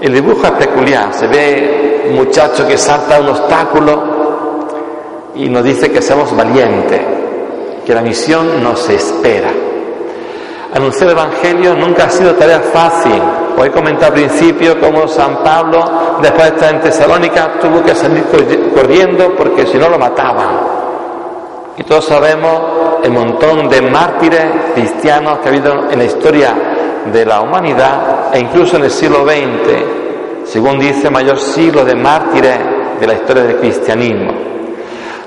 el 0.00 0.12
dibujo 0.12 0.46
es 0.46 0.52
peculiar, 0.52 1.12
se 1.12 1.26
ve 1.26 2.06
un 2.08 2.16
muchacho 2.16 2.66
que 2.66 2.76
salta 2.76 3.20
un 3.20 3.28
obstáculo 3.28 4.02
y 5.34 5.48
nos 5.48 5.64
dice 5.64 5.90
que 5.90 6.00
seamos 6.00 6.36
valientes, 6.36 7.00
que 7.84 7.94
la 7.94 8.02
misión 8.02 8.62
nos 8.62 8.88
espera. 8.88 9.50
Anunciar 10.74 11.10
el 11.10 11.16
Evangelio 11.16 11.74
nunca 11.74 12.04
ha 12.04 12.10
sido 12.10 12.34
tarea 12.34 12.60
fácil. 12.60 13.20
Hoy 13.58 13.70
comenté 13.70 14.06
al 14.06 14.12
principio 14.12 14.80
cómo 14.80 15.06
San 15.06 15.42
Pablo, 15.42 15.84
después 16.22 16.44
de 16.44 16.56
estar 16.56 16.74
en 16.74 16.80
Tesalónica, 16.80 17.58
tuvo 17.60 17.82
que 17.82 17.94
salir 17.94 18.24
corriendo 18.74 19.34
porque 19.36 19.66
si 19.66 19.76
no 19.78 19.88
lo 19.88 19.98
mataban. 19.98 20.71
Y 21.76 21.84
todos 21.84 22.04
sabemos 22.04 22.60
el 23.02 23.10
montón 23.12 23.68
de 23.68 23.82
mártires 23.82 24.44
cristianos 24.74 25.38
que 25.38 25.48
ha 25.48 25.52
habido 25.52 25.90
en 25.90 25.98
la 25.98 26.04
historia 26.04 26.54
de 27.12 27.24
la 27.24 27.40
humanidad 27.40 28.32
e 28.32 28.40
incluso 28.40 28.76
en 28.76 28.84
el 28.84 28.90
siglo 28.90 29.24
XX, 29.24 30.50
según 30.50 30.78
dice, 30.78 31.10
mayor 31.10 31.38
siglo 31.38 31.84
de 31.84 31.94
mártires 31.94 32.58
de 33.00 33.06
la 33.06 33.14
historia 33.14 33.42
del 33.44 33.56
cristianismo. 33.56 34.32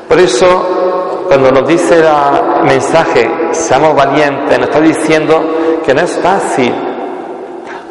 Por 0.08 0.20
eso, 0.20 1.25
cuando 1.28 1.52
nos 1.52 1.68
dice 1.68 2.00
el 2.00 2.64
mensaje, 2.66 3.30
seamos 3.52 3.96
valientes, 3.96 4.60
nos 4.60 4.70
está 4.70 4.82
diciendo 4.82 5.44
que 5.84 5.94
no 5.94 6.02
es 6.02 6.20
fácil 6.20 6.74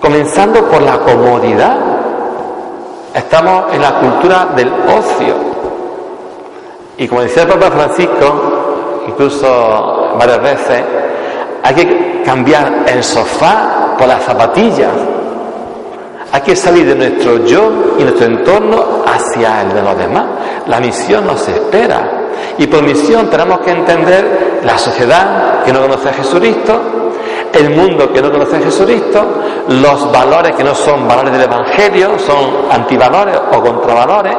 comenzando 0.01 0.63
por 0.67 0.83
la 0.83 0.99
comodidad. 0.99 1.77
Estamos 3.15 3.73
en 3.73 3.81
la 3.81 3.93
cultura 4.01 4.49
del 4.55 4.69
ocio. 4.69 5.54
Y 6.99 7.09
como 7.09 7.23
decía 7.23 7.43
el 7.43 7.49
Papa 7.49 7.71
Francisco, 7.71 9.05
incluso 9.09 10.15
varias 10.19 10.43
veces, 10.43 10.85
hay 11.63 11.75
que 11.75 12.23
cambiar 12.25 12.85
el 12.87 13.03
sofá 13.03 13.95
por 13.99 14.07
las 14.07 14.23
zapatillas. 14.23 14.93
Hay 16.33 16.41
que 16.41 16.57
salir 16.57 16.87
de 16.87 16.95
nuestro 16.95 17.45
yo 17.45 17.95
y 17.99 18.03
nuestro 18.03 18.27
entorno 18.27 19.03
hacia 19.07 19.63
el 19.63 19.75
de 19.75 19.83
los 19.83 19.97
demás. 19.97 20.25
La 20.67 20.81
misión 20.81 21.27
nos 21.27 21.47
espera. 21.49 22.25
Y 22.59 22.67
por 22.67 22.83
misión 22.83 23.29
tenemos 23.29 23.61
que 23.61 23.71
entender 23.71 24.61
la 24.65 24.79
sociedad 24.79 25.63
que 25.65 25.73
no 25.73 25.83
conoce 25.83 26.09
a 26.09 26.13
Jesucristo, 26.13 26.81
el 27.53 27.71
mundo 27.71 28.13
que 28.13 28.21
no 28.21 28.33
conoce 28.33 28.57
a 28.57 28.61
Jesucristo, 28.61 29.25
los 29.69 30.13
valores 30.13 30.53
que 30.57 30.65
no 30.65 30.75
son 30.75 31.07
valores 31.07 31.33
del 31.33 31.43
Evangelio, 31.43 32.19
son 32.19 32.67
antivalores 32.71 33.37
o 33.53 33.61
contravalores, 33.61 34.37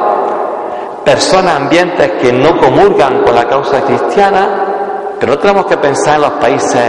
personas, 1.06 1.54
ambientes 1.54 2.10
que 2.20 2.32
no 2.32 2.58
comulgan 2.58 3.22
con 3.22 3.32
la 3.32 3.46
causa 3.46 3.80
cristiana, 3.82 5.14
pero 5.20 5.34
no 5.34 5.38
tenemos 5.38 5.66
que 5.66 5.76
pensar 5.76 6.16
en 6.16 6.22
los 6.22 6.32
países 6.32 6.82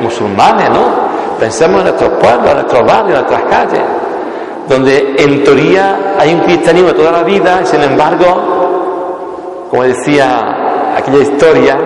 musulmanes, 0.00 0.70
¿no? 0.70 1.10
Pensemos 1.38 1.80
en 1.80 1.88
nuestros 1.88 2.10
pueblos, 2.12 2.48
en 2.48 2.54
nuestros 2.54 2.86
barrios, 2.86 3.18
en 3.18 3.26
nuestras 3.26 3.42
calles, 3.50 3.82
donde 4.66 5.14
en 5.18 5.44
teoría 5.44 6.14
hay 6.18 6.32
un 6.32 6.40
cristianismo 6.40 6.94
toda 6.94 7.12
la 7.12 7.22
vida 7.22 7.60
y 7.62 7.66
sin 7.66 7.82
embargo, 7.82 9.66
como 9.68 9.82
decía 9.82 10.96
aquella 10.96 11.18
historia, 11.18 11.78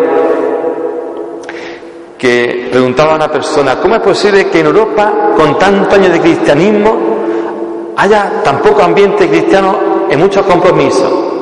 que 2.17 2.69
preguntaba 2.71 3.15
a 3.15 3.17
una 3.17 3.29
persona, 3.33 3.81
¿cómo 3.81 3.97
es 3.97 4.01
posible 4.01 4.47
que 4.49 4.61
en 4.61 4.67
Europa, 4.67 5.13
con 5.37 5.59
tantos 5.59 5.93
años 5.93 6.13
de 6.13 6.21
cristianismo, 6.21 6.97
haya 7.97 8.31
tan 8.45 8.59
poco 8.59 8.81
ambiente 8.81 9.29
cristiano 9.29 10.07
en 10.09 10.21
muchos 10.21 10.47
compromisos? 10.47 11.34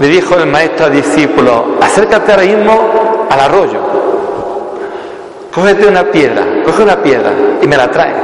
Le 0.00 0.06
dijo 0.06 0.36
el 0.36 0.46
maestro 0.46 0.86
al 0.86 0.92
discípulo, 0.92 1.76
acércate 1.80 2.30
ahora 2.32 2.44
mismo 2.44 3.26
al 3.28 3.40
arroyo, 3.40 3.80
cógete 5.52 5.86
una 5.88 6.04
piedra, 6.04 6.44
coge 6.64 6.82
una 6.84 7.02
piedra 7.02 7.32
y 7.60 7.66
me 7.66 7.76
la 7.76 7.90
trae. 7.90 8.14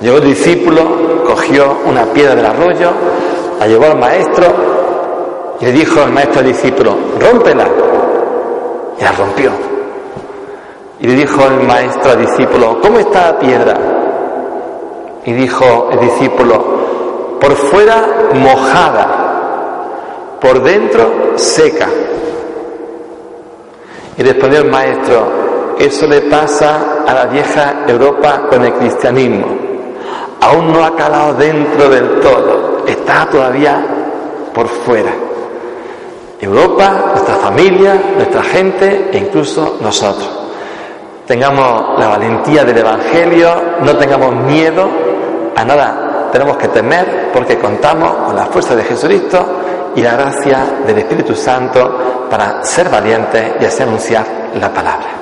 Llegó 0.00 0.16
el 0.16 0.24
discípulo, 0.24 1.24
cogió 1.26 1.80
una 1.84 2.04
piedra 2.06 2.34
del 2.34 2.46
arroyo, 2.46 2.90
la 3.58 3.66
llevó 3.66 3.84
al 3.84 3.98
maestro 3.98 4.46
y 5.60 5.66
le 5.66 5.72
dijo 5.72 6.00
al 6.00 6.10
maestro 6.10 6.40
al 6.40 6.46
discípulo, 6.46 6.96
rómpela. 7.20 7.66
Y 8.98 9.02
la 9.02 9.12
rompió. 9.12 9.50
Y 11.00 11.06
le 11.06 11.14
dijo 11.14 11.42
el 11.46 11.66
maestro 11.66 12.12
al 12.12 12.20
discípulo, 12.20 12.78
¿cómo 12.80 12.98
está 12.98 13.32
la 13.32 13.38
piedra? 13.38 13.74
Y 15.24 15.32
dijo 15.32 15.90
el 15.92 16.00
discípulo, 16.00 17.38
por 17.40 17.54
fuera 17.56 18.04
mojada, 18.34 19.19
por 20.40 20.62
dentro 20.62 21.32
seca. 21.36 21.88
Y 24.16 24.22
respondió 24.22 24.60
el 24.60 24.70
maestro, 24.70 25.76
eso 25.78 26.06
le 26.06 26.22
pasa 26.22 27.04
a 27.06 27.14
la 27.14 27.26
vieja 27.26 27.84
Europa 27.86 28.42
con 28.48 28.64
el 28.64 28.72
cristianismo. 28.74 29.46
Aún 30.40 30.72
no 30.72 30.84
ha 30.84 30.94
calado 30.96 31.34
dentro 31.34 31.88
del 31.88 32.20
todo, 32.20 32.84
está 32.86 33.26
todavía 33.26 33.82
por 34.54 34.68
fuera. 34.68 35.12
Europa, 36.40 37.12
nuestra 37.12 37.34
familia, 37.34 38.00
nuestra 38.16 38.42
gente 38.42 39.10
e 39.12 39.18
incluso 39.18 39.76
nosotros 39.80 40.40
tengamos 41.30 41.96
la 41.96 42.08
valentía 42.08 42.64
del 42.64 42.78
Evangelio, 42.78 43.54
no 43.82 43.96
tengamos 43.96 44.34
miedo 44.34 44.88
a 45.54 45.64
nada. 45.64 46.28
Tenemos 46.32 46.56
que 46.56 46.66
temer 46.66 47.30
porque 47.32 47.56
contamos 47.56 48.26
con 48.26 48.34
la 48.34 48.46
fuerza 48.46 48.74
de 48.74 48.82
Jesucristo 48.82 49.59
y 49.96 50.02
la 50.02 50.12
gracia 50.12 50.58
del 50.86 50.98
Espíritu 50.98 51.34
Santo 51.34 52.28
para 52.30 52.64
ser 52.64 52.88
valientes 52.88 53.54
y 53.60 53.64
así 53.64 53.82
anunciar 53.82 54.24
la 54.54 54.72
palabra. 54.72 55.19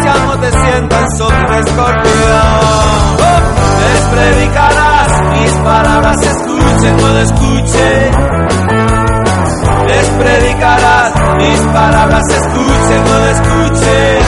iglesia 0.00 0.14
no 0.26 0.38
te 0.38 0.50
sientas 0.50 1.18
sobre 1.18 1.60
escorpión. 1.60 3.16
Les 3.80 4.00
predicarás, 4.14 5.22
mis 5.32 5.52
palabras 5.62 6.16
escuchen, 6.22 6.96
no 6.96 7.18
escuchen. 7.18 8.10
Les 9.88 10.08
predicarás, 10.08 11.12
mis 11.36 11.60
palabras 11.72 12.24
escuchen, 12.28 13.04
no 13.04 13.26
escuchen. 13.26 14.22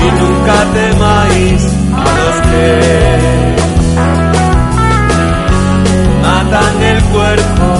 Y 0.00 0.10
nunca 0.20 0.54
temáis 0.74 1.62
a 1.94 2.04
los 2.18 2.36
que 2.48 3.56
matan 6.22 6.82
el 6.82 7.02
cuerpo. 7.04 7.77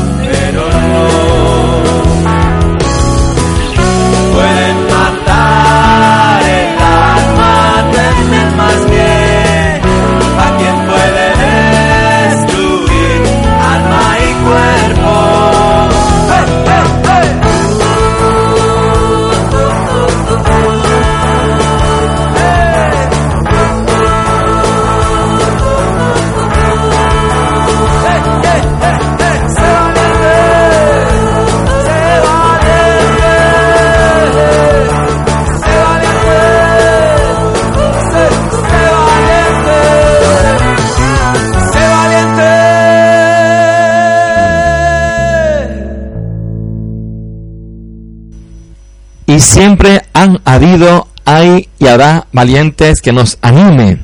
Siempre 49.40 50.02
han 50.12 50.40
habido, 50.44 51.08
hay 51.24 51.68
y 51.78 51.86
habrá 51.86 52.26
valientes 52.32 53.00
que 53.00 53.12
nos 53.12 53.38
animen. 53.42 54.00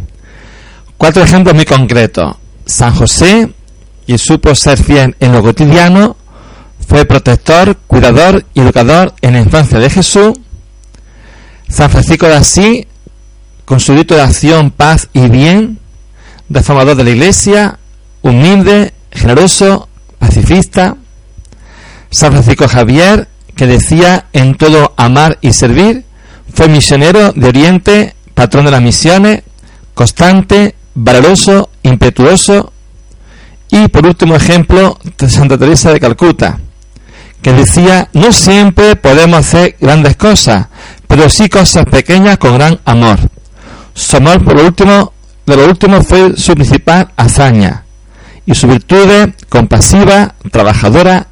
Cuatro 0.96 1.22
ejemplos 1.22 1.54
muy 1.54 1.64
concretos. 1.64 2.36
San 2.66 2.94
José, 2.94 3.52
y 4.06 4.18
supo 4.18 4.54
ser 4.54 4.78
fiel 4.78 5.16
en 5.20 5.32
lo 5.32 5.42
cotidiano, 5.42 6.16
fue 6.86 7.04
protector, 7.04 7.76
cuidador 7.86 8.44
y 8.54 8.60
educador 8.60 9.14
en 9.22 9.34
la 9.34 9.40
infancia 9.40 9.78
de 9.78 9.90
Jesús. 9.90 10.34
San 11.68 11.90
Francisco 11.90 12.26
de 12.26 12.34
Asís, 12.34 12.86
con 13.64 13.80
su 13.80 13.94
grito 13.94 14.14
de 14.14 14.22
acción, 14.22 14.70
paz 14.70 15.08
y 15.12 15.28
bien, 15.28 15.78
reformador 16.50 16.96
de 16.96 17.04
la 17.04 17.10
Iglesia, 17.10 17.78
humilde, 18.22 18.92
generoso, 19.10 19.88
pacifista. 20.18 20.96
San 22.10 22.32
Francisco 22.32 22.68
Javier, 22.68 23.28
que 23.56 23.66
decía 23.66 24.26
en 24.32 24.56
todo 24.56 24.94
amar 24.96 25.38
y 25.40 25.52
servir, 25.52 26.04
fue 26.52 26.68
misionero 26.68 27.32
de 27.32 27.48
Oriente, 27.48 28.14
patrón 28.34 28.64
de 28.64 28.70
las 28.70 28.82
misiones, 28.82 29.42
constante, 29.94 30.74
valeroso, 30.94 31.70
impetuoso. 31.82 32.72
Y 33.70 33.88
por 33.88 34.06
último 34.06 34.36
ejemplo, 34.36 34.98
de 35.18 35.28
Santa 35.28 35.58
Teresa 35.58 35.92
de 35.92 36.00
Calcuta, 36.00 36.58
que 37.42 37.52
decía, 37.52 38.08
no 38.12 38.32
siempre 38.32 38.96
podemos 38.96 39.40
hacer 39.40 39.76
grandes 39.80 40.16
cosas, 40.16 40.68
pero 41.06 41.28
sí 41.28 41.48
cosas 41.48 41.84
pequeñas 41.86 42.38
con 42.38 42.54
gran 42.54 42.80
amor. 42.84 43.18
Su 43.94 44.16
amor 44.16 44.44
por 44.44 44.56
último, 44.56 45.12
de 45.44 45.56
lo 45.56 45.66
último 45.66 46.02
fue 46.02 46.36
su 46.36 46.54
principal 46.54 47.10
hazaña, 47.16 47.84
y 48.46 48.54
su 48.54 48.66
virtud 48.68 49.30
compasiva, 49.48 50.34
trabajadora 50.50 51.26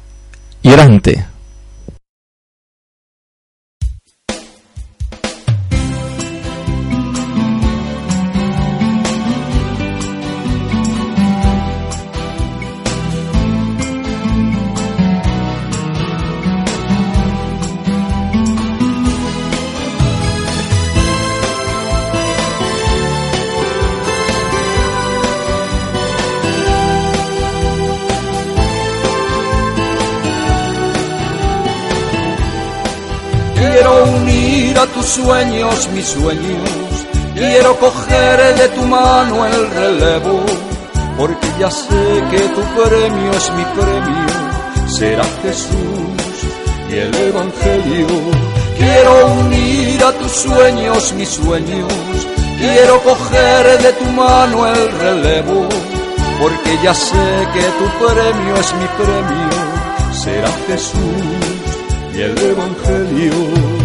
y 0.61 0.71
orante. 0.71 1.32
Tus 35.03 35.23
sueños, 35.23 35.89
mis 35.93 36.05
sueños, 36.05 36.69
quiero 37.35 37.77
coger 37.77 38.55
de 38.55 38.69
tu 38.69 38.83
mano 38.83 39.45
el 39.45 39.69
relevo, 39.71 40.45
porque 41.17 41.47
ya 41.59 41.69
sé 41.69 42.23
que 42.31 42.39
tu 42.55 42.61
premio 42.73 43.31
es 43.31 43.51
mi 43.51 43.65
premio, 43.77 44.87
será 44.87 45.25
Jesús 45.41 46.37
y 46.89 46.93
el 46.95 47.13
Evangelio. 47.15 48.07
Quiero 48.77 49.25
unir 49.41 50.03
a 50.05 50.13
tus 50.13 50.31
sueños, 50.31 51.13
mis 51.13 51.29
sueños, 51.29 51.93
quiero 52.59 53.01
coger 53.01 53.81
de 53.81 53.93
tu 53.93 54.05
mano 54.05 54.67
el 54.67 54.91
relevo, 54.99 55.67
porque 56.39 56.79
ya 56.81 56.93
sé 56.93 57.27
que 57.53 57.65
tu 57.79 58.05
premio 58.05 58.55
es 58.55 58.73
mi 58.75 58.87
premio, 59.03 59.49
será 60.13 60.49
Jesús 60.67 61.43
y 62.15 62.21
el 62.21 62.37
Evangelio. 62.37 63.82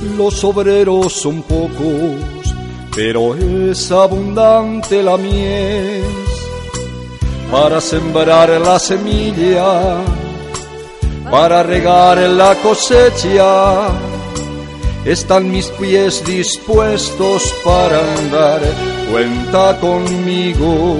Los 0.00 0.44
obreros 0.44 1.12
son 1.12 1.42
pocos, 1.42 2.54
pero 2.94 3.34
es 3.34 3.90
abundante 3.90 5.02
la 5.02 5.16
mies 5.16 6.04
para 7.50 7.80
sembrar 7.80 8.48
la 8.60 8.78
semilla, 8.78 9.96
para 11.30 11.64
regar 11.64 12.18
la 12.18 12.54
cosecha. 12.56 13.88
Están 15.04 15.50
mis 15.50 15.66
pies 15.66 16.24
dispuestos 16.24 17.52
para 17.64 17.98
andar, 18.18 18.60
cuenta 19.10 19.80
conmigo. 19.80 20.96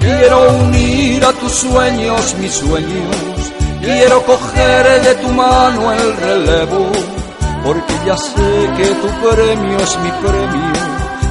Quiero 0.00 0.50
unir 0.64 1.24
a 1.24 1.32
tus 1.32 1.52
sueños 1.52 2.34
mis 2.40 2.52
sueños, 2.52 3.52
quiero 3.82 4.20
coger 4.22 5.02
de 5.02 5.14
tu 5.16 5.28
mano 5.28 5.92
el 5.92 6.16
relevo 6.16 7.15
porque 7.64 7.94
ya 8.06 8.16
sé 8.16 8.70
que 8.76 8.86
tu 9.02 9.08
premio 9.28 9.78
es 9.78 9.98
mi 9.98 10.10
premio, 10.24 10.72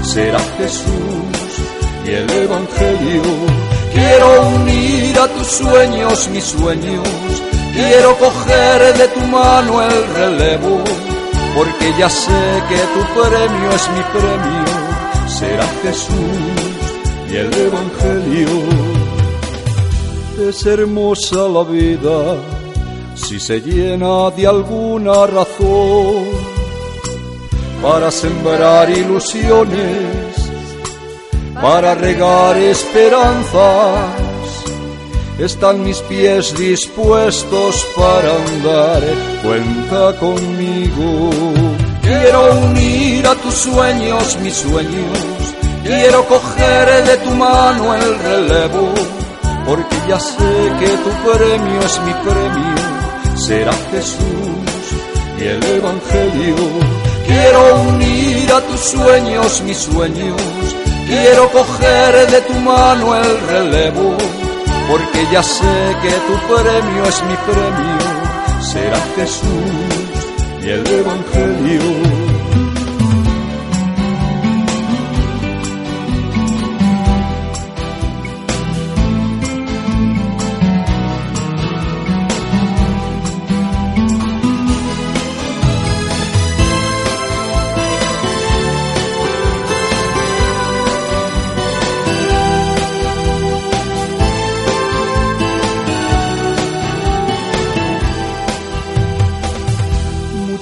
será 0.04 0.40
Jesús 0.58 1.50
y 2.06 2.10
el 2.10 2.30
Evangelio. 2.30 3.24
Quiero 3.94 4.42
unir 4.56 5.20
a 5.20 5.28
tus 5.30 5.48
sueños 5.48 6.30
mis 6.30 6.44
sueños, 6.44 7.08
quiero 7.74 8.18
coger 8.18 8.98
de 8.98 9.08
tu 9.10 9.22
mano 9.22 9.82
el 9.82 10.08
relevo, 10.16 10.84
porque 11.56 11.94
ya 11.98 12.10
sé 12.10 12.64
que 12.70 12.80
tu 12.94 13.02
premio 13.22 13.72
es 13.72 13.90
mi 13.96 14.04
premio, 14.16 14.66
será 15.28 15.66
Jesús 15.82 16.76
y 17.32 17.36
el 17.36 17.54
Evangelio. 17.54 18.50
Es 20.50 20.66
hermosa 20.66 21.48
la 21.48 21.64
vida 21.64 22.55
si 23.15 23.39
se 23.39 23.62
llena 23.62 24.30
de 24.32 24.45
alguna 24.45 25.25
razón 25.25 26.25
para 27.82 28.12
sembrar 28.12 28.89
ilusiones, 28.89 30.36
para 31.62 31.95
regar 31.95 32.58
esperanzas, 32.58 34.10
están 35.39 35.84
mis 35.84 35.99
pies 36.01 36.58
dispuestos 36.58 37.86
para 37.95 38.36
andar, 38.36 39.04
cuenta 39.43 40.17
conmigo. 40.19 41.30
Quiero 42.01 42.56
unir 42.67 43.25
a 43.28 43.36
tus 43.36 43.54
sueños 43.54 44.38
mis 44.41 44.56
sueños, 44.56 45.19
quiero 45.84 46.25
coger 46.25 47.06
de 47.06 47.17
tu 47.17 47.32
mano 47.32 47.95
el 47.95 48.19
relevo, 48.19 48.93
porque 49.65 49.95
ya 50.08 50.19
sé 50.19 50.73
que 50.80 50.88
tu 50.88 51.32
premio 51.32 51.82
es 51.82 52.01
mi 52.01 52.13
premio 52.13 53.05
será 53.36 53.74
Jesús 53.91 54.86
y 55.39 55.43
el 55.43 55.63
Evangelio. 55.63 56.56
Quiero 57.28 57.76
unir 57.89 58.52
a 58.52 58.62
tus 58.62 58.80
sueños 58.80 59.62
mis 59.63 59.78
sueños, 59.78 60.41
quiero 61.08 61.52
coger 61.52 62.32
de 62.32 62.41
tu 62.41 62.54
mano 62.54 63.15
el 63.15 63.41
relevo, 63.48 64.15
porque 64.89 65.26
ya 65.32 65.41
sé 65.41 65.95
que 66.02 66.12
tu 66.28 66.54
premio 66.54 67.04
es 67.04 67.24
mi 67.24 67.36
premio, 67.52 68.62
será 68.62 69.00
Jesús 69.15 70.26
y 70.63 70.69
el 70.69 70.88
Evangelio. 70.88 72.14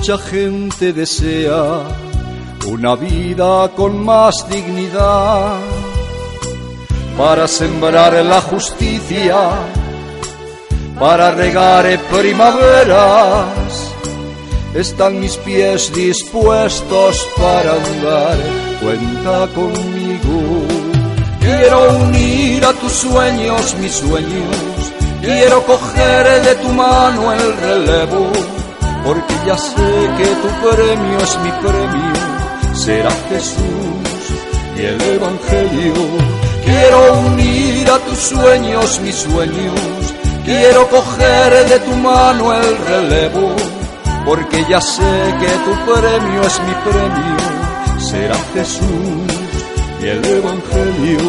Mucha 0.05 0.17
gente 0.17 0.91
desea 0.91 1.81
una 2.67 2.93
vida 2.97 3.71
con 3.73 4.03
más 4.03 4.35
dignidad 4.49 5.61
para 7.17 7.47
sembrar 7.47 8.13
la 8.25 8.41
justicia, 8.41 9.37
para 10.99 11.31
regar 11.31 11.85
primaveras. 12.11 13.93
Están 14.75 15.21
mis 15.21 15.37
pies 15.37 15.89
dispuestos 15.95 17.25
para 17.37 17.71
andar, 17.71 18.37
cuenta 18.81 19.47
conmigo. 19.55 20.67
Quiero 21.39 21.93
unir 22.07 22.65
a 22.65 22.73
tus 22.73 22.91
sueños 22.91 23.73
mis 23.79 23.93
sueños, 23.93 24.57
quiero 25.21 25.63
coger 25.63 26.41
de 26.41 26.55
tu 26.55 26.67
mano 26.73 27.31
el 27.31 27.55
relevo 27.55 28.62
porque 29.03 29.35
ya 29.45 29.57
sé 29.57 29.91
que 30.17 30.25
tu 30.41 30.49
premio 30.69 31.17
es 31.19 31.37
mi 31.39 31.51
premio, 31.61 32.75
será 32.75 33.11
Jesús 33.29 34.23
y 34.77 34.81
el 34.81 35.01
Evangelio. 35.01 35.93
Quiero 36.65 37.13
unir 37.27 37.89
a 37.89 37.99
tus 37.99 38.17
sueños 38.17 38.99
mis 39.01 39.15
sueños, 39.15 39.81
quiero 40.45 40.89
coger 40.89 41.69
de 41.69 41.79
tu 41.79 41.95
mano 41.97 42.53
el 42.53 42.77
relevo, 42.77 43.55
porque 44.25 44.65
ya 44.69 44.79
sé 44.79 45.35
que 45.39 45.51
tu 45.65 45.91
premio 45.91 46.41
es 46.41 46.61
mi 46.61 46.73
premio, 46.89 47.99
será 47.99 48.35
Jesús 48.53 49.43
y 50.01 50.05
el 50.07 50.25
Evangelio. 50.25 51.19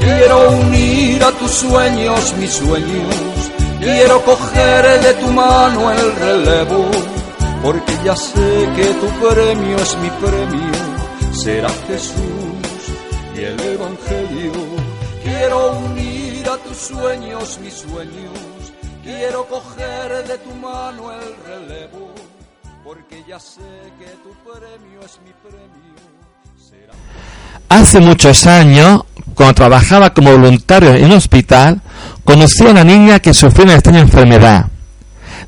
Quiero 0.00 0.50
unir 0.50 1.22
a 1.22 1.30
tus 1.32 1.50
sueños 1.50 2.34
mis 2.38 2.52
sueños, 2.52 3.14
quiero 3.84 4.24
coger 4.24 5.00
de 5.02 5.14
tu 5.14 5.28
mano 5.28 5.92
el 5.92 6.16
relevo, 6.16 6.90
porque 7.62 7.92
ya 8.02 8.16
sé 8.16 8.68
que 8.76 8.86
tu 9.00 9.08
premio 9.20 9.76
es 9.76 9.96
mi 9.98 10.10
premio, 10.24 10.74
será 11.32 11.68
Jesús 11.86 12.80
y 13.36 13.40
el 13.40 13.60
Evangelio. 13.60 14.52
Quiero 15.22 15.72
unir 15.78 16.48
a 16.48 16.56
tus 16.58 16.76
sueños 16.76 17.58
mis 17.62 17.74
sueños, 17.74 18.38
quiero 19.02 19.46
coger 19.46 20.26
de 20.28 20.38
tu 20.38 20.54
mano 20.54 21.12
el 21.12 21.30
relevo, 21.46 22.10
porque 22.82 23.22
ya 23.28 23.38
sé 23.38 23.60
que 23.98 24.10
tu 24.24 24.32
premio 24.48 25.00
es 25.04 25.20
mi 25.24 25.32
premio, 25.42 25.94
Hace 27.68 27.98
muchos 27.98 28.46
años, 28.46 29.02
cuando 29.34 29.54
trabajaba 29.54 30.12
como 30.12 30.30
voluntario 30.32 30.94
en 30.94 31.06
un 31.06 31.12
hospital, 31.12 31.80
conocí 32.24 32.66
a 32.66 32.70
una 32.70 32.84
niña 32.84 33.18
que 33.18 33.34
sufrió 33.34 33.64
una 33.64 33.74
extraña 33.74 34.00
enfermedad. 34.00 34.66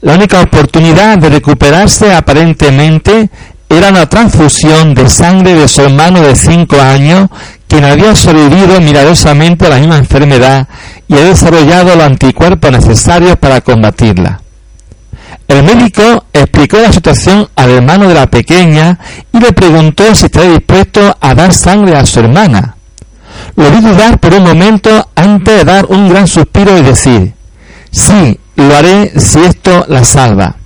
La 0.02 0.14
única 0.14 0.40
oportunidad 0.40 1.18
de 1.18 1.30
recuperarse 1.30 2.14
aparentemente 2.14 3.30
era 3.68 3.88
una 3.88 4.06
transfusión 4.06 4.94
de 4.94 5.08
sangre 5.08 5.54
de 5.54 5.68
su 5.68 5.82
hermano 5.82 6.20
de 6.20 6.36
5 6.36 6.80
años, 6.80 7.28
quien 7.66 7.84
había 7.84 8.14
sobrevivido 8.14 8.80
milagrosamente 8.80 9.66
a 9.66 9.70
la 9.70 9.78
misma 9.78 9.98
enfermedad 9.98 10.68
y 11.08 11.14
había 11.14 11.26
desarrollado 11.26 11.96
los 11.96 12.04
anticuerpos 12.04 12.70
necesarios 12.70 13.36
para 13.38 13.60
combatirla. 13.60 14.40
El 15.48 15.62
médico 15.62 16.24
explicó 16.32 16.78
la 16.78 16.92
situación 16.92 17.48
al 17.54 17.70
hermano 17.70 18.08
de 18.08 18.14
la 18.14 18.26
pequeña 18.26 18.98
y 19.32 19.38
le 19.38 19.52
preguntó 19.52 20.14
si 20.14 20.26
estaba 20.26 20.46
dispuesto 20.46 21.16
a 21.20 21.34
dar 21.34 21.52
sangre 21.52 21.96
a 21.96 22.04
su 22.04 22.20
hermana. 22.20 22.75
Lo 23.56 23.70
vi 23.70 23.80
dudar 23.80 24.18
por 24.18 24.34
un 24.34 24.44
momento 24.44 25.08
antes 25.14 25.58
de 25.58 25.64
dar 25.64 25.86
un 25.86 26.08
gran 26.08 26.26
suspiro 26.26 26.76
y 26.78 26.82
decir, 26.82 27.34
sí, 27.90 28.38
lo 28.56 28.76
haré 28.76 29.18
si 29.18 29.40
esto 29.40 29.84
la 29.88 30.04
salva. 30.04 30.56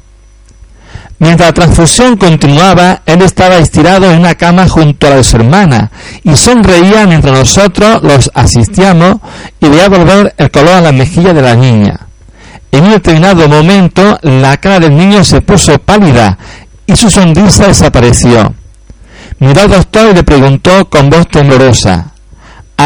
Mientras 1.21 1.51
la 1.51 1.55
transfusión 1.55 2.17
continuaba, 2.17 3.03
él 3.05 3.21
estaba 3.21 3.59
estirado 3.59 4.11
en 4.11 4.21
una 4.21 4.37
cama 4.37 4.67
junto 4.67 5.07
a 5.07 5.11
la 5.11 5.17
de 5.17 5.25
su 5.25 5.37
hermana 5.37 5.91
y 6.25 6.35
sonreía 6.35 7.07
mientras 7.07 7.39
nosotros 7.39 8.03
los 8.03 8.31
asistíamos 8.33 9.17
y 9.61 9.69
veía 9.69 9.91
volver 9.91 10.35
el 10.39 10.51
color 10.51 10.75
a 10.75 10.81
la 10.81 10.93
mejilla 10.93 11.35
de 11.35 11.43
la 11.43 11.55
niña. 11.55 12.07
En 12.73 12.85
un 12.85 12.93
determinado 12.93 13.49
momento, 13.49 14.19
la 14.23 14.57
cara 14.57 14.81
del 14.81 14.97
niño 14.97 15.23
se 15.23 15.43
puso 15.43 15.79
pálida 15.79 16.39
y 16.87 16.97
su 16.97 17.11
sonrisa 17.11 17.67
desapareció. 17.67 18.55
Miró 19.41 19.61
al 19.61 19.71
doctor 19.71 20.11
y 20.11 20.15
le 20.15 20.23
preguntó 20.23 20.89
con 20.89 21.11
voz 21.11 21.29
temblorosa, 21.29 22.13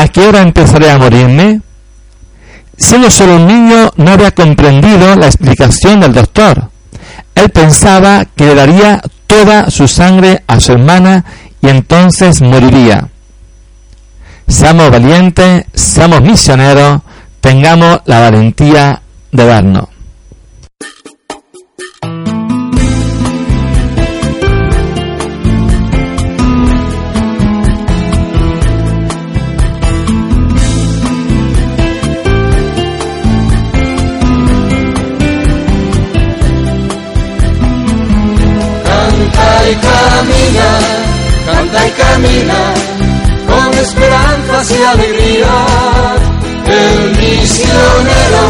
¿a 0.00 0.08
qué 0.08 0.26
hora 0.26 0.42
empezaré 0.42 0.90
a 0.90 0.98
morirme? 0.98 1.60
Siendo 2.76 3.10
solo 3.10 3.36
un 3.36 3.46
niño, 3.46 3.90
no 3.96 4.10
había 4.10 4.32
comprendido 4.32 5.14
la 5.14 5.26
explicación 5.26 6.00
del 6.00 6.12
doctor. 6.12 6.70
Él 7.34 7.50
pensaba 7.50 8.24
que 8.24 8.46
le 8.46 8.54
daría 8.54 9.00
toda 9.26 9.70
su 9.70 9.86
sangre 9.86 10.42
a 10.46 10.58
su 10.60 10.72
hermana 10.72 11.24
y 11.62 11.68
entonces 11.68 12.42
moriría. 12.42 13.08
Seamos 14.48 14.90
valientes, 14.90 15.64
seamos 15.72 16.20
misioneros, 16.22 17.00
tengamos 17.40 18.00
la 18.06 18.20
valentía 18.20 19.00
de 19.30 19.46
darnos. 19.46 19.93
Camina, 40.24 40.68
canta 41.46 41.86
y 41.86 41.90
camina, 41.90 42.60
con 43.46 43.78
esperanzas 43.78 44.70
y 44.70 44.82
alegría. 44.82 45.54
El 46.66 47.10
misionero 47.16 48.44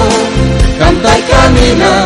canta 0.79 1.19
y 1.19 1.23
camina, 1.23 2.05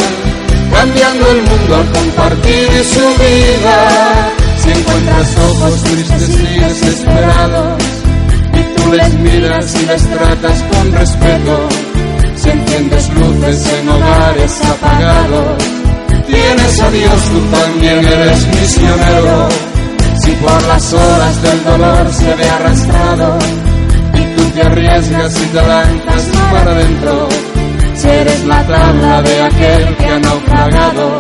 cambiando 0.73 1.31
el 1.31 1.43
mundo 1.43 1.77
al 1.77 1.91
compartir 1.93 2.85
su 2.85 3.07
vida. 3.23 4.33
Si 4.63 4.71
encuentras 4.71 5.37
ojos 5.51 5.83
tristes 5.85 6.29
y 6.31 6.61
desesperados, 6.61 7.83
y 8.55 8.81
tú 8.81 8.93
les 8.93 9.15
miras 9.15 9.75
y 9.75 9.87
les 9.87 10.03
tratas 10.11 10.63
con 10.73 10.93
respeto, 10.93 11.69
si 12.37 12.51
enciendes 12.51 13.09
luces 13.15 13.73
en 13.75 13.89
hogares 13.89 14.61
apagados, 14.65 15.88
tienes 16.29 16.81
a 16.81 16.91
Dios, 16.91 17.23
tú 17.33 17.41
también 17.57 18.05
eres 18.05 18.47
misionero. 18.47 19.49
Si 20.23 20.31
por 20.33 20.63
las 20.67 20.93
olas 20.93 21.43
del 21.43 21.65
dolor 21.65 22.13
se 22.13 22.35
ve 22.35 22.49
arrastrado, 22.49 23.39
y 24.15 24.37
tú 24.37 24.43
te 24.51 24.63
arriesgas 24.63 25.41
y 25.41 25.47
te 25.47 25.63
lanzas 25.63 26.23
para 26.53 26.71
adentro, 26.73 27.29
si 27.95 28.09
eres 28.09 28.45
la 28.45 28.67
tabla 28.67 29.23
de 29.23 29.43
aquel 29.43 29.97
que 29.97 30.07
ha 30.07 30.19
naufragado, 30.19 31.19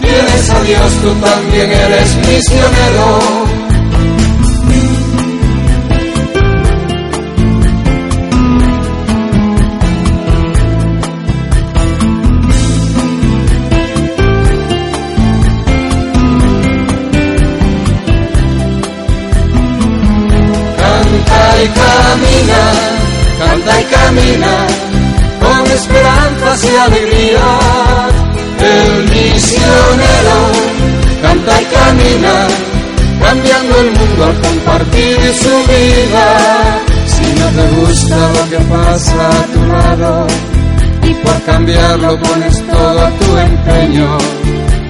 tienes 0.00 0.50
a 0.50 0.62
Dios, 0.62 0.92
tú 1.02 1.14
también 1.14 1.70
eres 1.70 2.16
misionero. 2.16 3.57
Canta 23.38 23.80
y 23.80 23.84
camina, 23.84 24.66
con 25.40 25.70
esperanzas 25.70 26.64
y 26.64 26.76
alegría. 26.76 27.46
El 28.58 29.04
misionero 29.04 30.38
canta 31.22 31.62
y 31.62 31.64
camina, 31.66 32.34
cambiando 33.22 33.80
el 33.80 33.90
mundo 33.92 34.24
al 34.24 34.40
compartir 34.40 35.18
su 35.34 35.54
vida. 35.72 36.26
Si 37.06 37.26
no 37.40 37.46
te 37.56 37.80
gusta 37.80 38.16
lo 38.16 38.50
que 38.50 38.58
pasa 38.64 39.28
a 39.28 39.44
tu 39.52 39.66
lado, 39.66 40.26
y 41.02 41.14
por 41.14 41.42
cambiarlo 41.44 42.20
pones 42.20 42.66
todo 42.66 43.08
tu 43.20 43.38
empeño, 43.38 44.18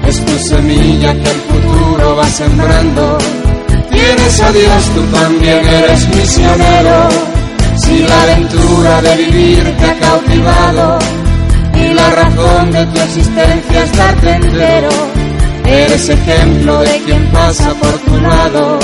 es 0.07 0.25
tu 0.25 0.39
semilla 0.49 1.13
que 1.13 1.29
el 1.29 1.41
futuro 1.49 2.15
va 2.15 2.25
sembrando. 2.25 3.17
Tienes 3.91 4.41
a 4.41 4.51
Dios, 4.51 4.83
tú 4.95 5.01
también 5.17 5.67
eres 5.67 6.07
misionero. 6.15 7.38
Si 7.99 8.07
la 8.07 8.21
aventura 8.21 9.01
de 9.01 9.15
vivir 9.17 9.75
te 9.77 9.85
ha 9.85 9.99
cautivado 9.99 10.99
y 11.75 11.93
la 11.93 12.09
razón 12.11 12.71
de 12.71 12.85
tu 12.85 12.97
existencia 12.97 13.83
es 13.83 13.97
darte 13.97 14.31
entero, 14.35 14.89
eres 15.65 16.07
ejemplo 16.07 16.79
de 16.79 16.97
quien 17.03 17.25
pasa 17.33 17.73
por 17.73 17.97
tu 17.99 18.21
lado. 18.21 18.79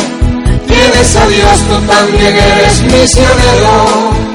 Tienes 0.67 1.15
a 1.15 1.27
Dios, 1.27 1.59
tú 1.69 1.75
también 1.87 2.35
eres 2.35 2.81
misionero. 2.81 4.34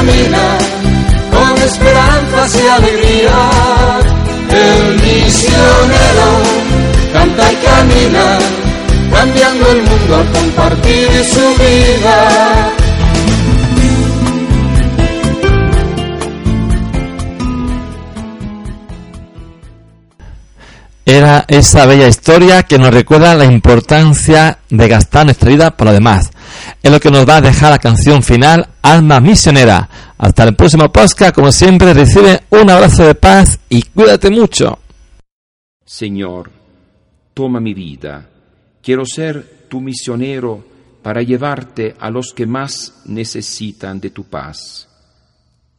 camina 0.00 0.58
con 1.30 1.62
esperanzas 1.62 2.56
y 2.56 2.68
alegría. 2.68 3.38
El 4.50 4.94
misionero 4.94 6.30
canta 7.12 7.52
y 7.52 7.56
camina, 7.56 8.38
cambiando 9.14 9.70
el 9.72 9.82
mundo 9.82 10.16
al 10.16 10.26
compartir 10.32 11.10
su 11.24 11.46
vida. 11.62 12.29
Esa 21.50 21.84
bella 21.84 22.06
historia 22.06 22.62
que 22.62 22.78
nos 22.78 22.94
recuerda 22.94 23.34
la 23.34 23.44
importancia 23.44 24.60
de 24.70 24.86
gastar 24.86 25.24
nuestra 25.24 25.50
vida 25.50 25.76
por 25.76 25.88
lo 25.88 25.92
demás. 25.92 26.30
Es 26.80 26.92
lo 26.92 27.00
que 27.00 27.10
nos 27.10 27.28
va 27.28 27.38
a 27.38 27.40
dejar 27.40 27.72
la 27.72 27.78
canción 27.80 28.22
final, 28.22 28.68
Alma 28.82 29.18
Misionera. 29.18 29.88
Hasta 30.16 30.44
el 30.44 30.54
próximo 30.54 30.92
podcast, 30.92 31.34
como 31.34 31.50
siempre, 31.50 31.92
recibe 31.92 32.42
un 32.50 32.70
abrazo 32.70 33.04
de 33.04 33.16
paz 33.16 33.58
y 33.68 33.82
cuídate 33.82 34.30
mucho. 34.30 34.78
Señor, 35.84 36.52
toma 37.34 37.58
mi 37.58 37.74
vida. 37.74 38.28
Quiero 38.80 39.04
ser 39.04 39.66
tu 39.68 39.80
misionero 39.80 40.64
para 41.02 41.22
llevarte 41.22 41.96
a 41.98 42.10
los 42.10 42.32
que 42.32 42.46
más 42.46 43.02
necesitan 43.06 43.98
de 43.98 44.10
tu 44.10 44.22
paz, 44.22 44.88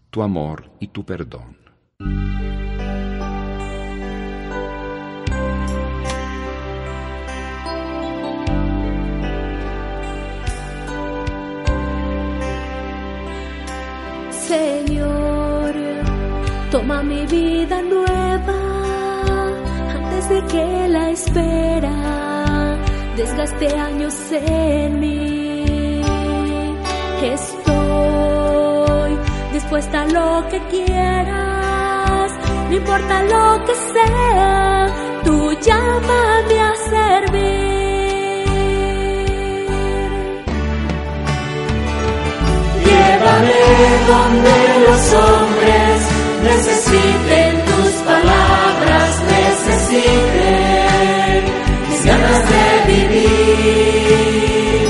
tu 0.10 0.22
amor 0.22 0.70
y 0.82 0.88
tu 0.88 1.06
perdón. 1.06 1.56
Señor, 14.52 15.74
toma 16.72 17.02
mi 17.04 17.26
vida 17.26 17.82
nueva 17.82 18.60
antes 19.96 20.28
de 20.28 20.44
que 20.52 20.88
la 20.90 21.10
espera 21.12 22.78
desgaste 23.16 23.68
años 23.74 24.14
en 24.30 25.00
mí. 25.00 26.02
Estoy 27.24 29.12
dispuesta 29.54 30.02
a 30.02 30.08
lo 30.08 30.46
que 30.50 30.60
quieras, 30.68 32.32
no 32.70 32.76
importa 32.76 33.24
lo 33.24 33.66
que 33.66 33.76
sea, 33.94 35.22
tú 35.24 35.54
llámame 35.62 36.61
Donde 43.42 44.58
los 44.88 45.14
hombres 45.14 45.98
necesiten 46.44 47.52
tus 47.66 47.92
palabras, 48.06 49.10
necesiten 49.38 50.60
mis 51.90 52.02
ganas 52.06 52.42
de 52.52 52.66
vivir. 52.92 54.82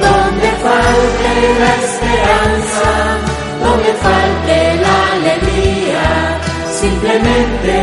Donde 0.00 0.48
falte 0.66 1.30
la 1.62 1.72
esperanza, 1.86 2.88
donde 3.62 3.90
falte 4.06 4.56
la 4.84 4.96
alegría, 5.12 6.06
simplemente 6.80 7.76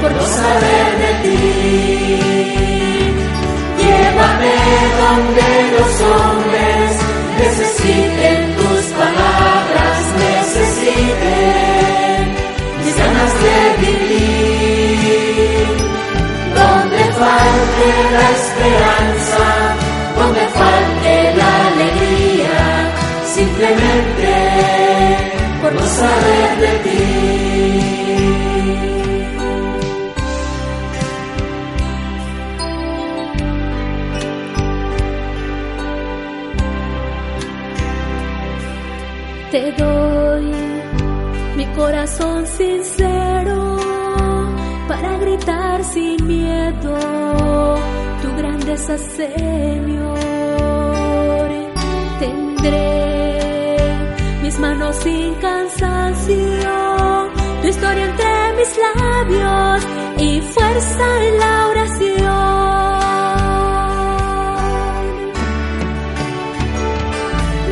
por 0.00 0.10
no 0.12 0.24
saber 0.26 0.90
de 1.02 1.12
ti. 1.22 1.38
Llévame 3.78 4.56
donde 5.02 5.46
los 5.76 5.92
hombres 6.00 6.31
tu 48.72 48.78
grandeza, 48.78 48.98
Señor. 49.16 50.18
Tendré 52.18 53.96
mis 54.42 54.58
manos 54.58 54.96
sin 54.96 55.34
cansancio, 55.34 57.28
tu 57.60 57.68
historia 57.68 58.04
entre 58.04 58.52
mis 58.56 58.78
labios 58.78 59.82
y 60.18 60.40
fuerza 60.40 61.24
en 61.26 61.38
la 61.38 61.68
oración. 61.68 62.52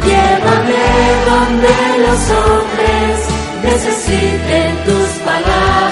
Llévame 0.07 0.87
donde 1.31 1.75
los 2.07 2.21
hombres 2.41 3.15
necesiten 3.63 4.71
tus 4.87 5.09
palabras, 5.25 5.90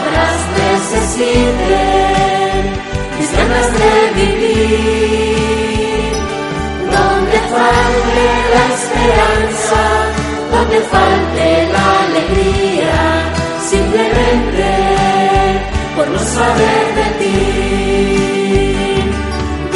saber 16.36 16.86
de 16.98 17.06
ti. 17.20 17.38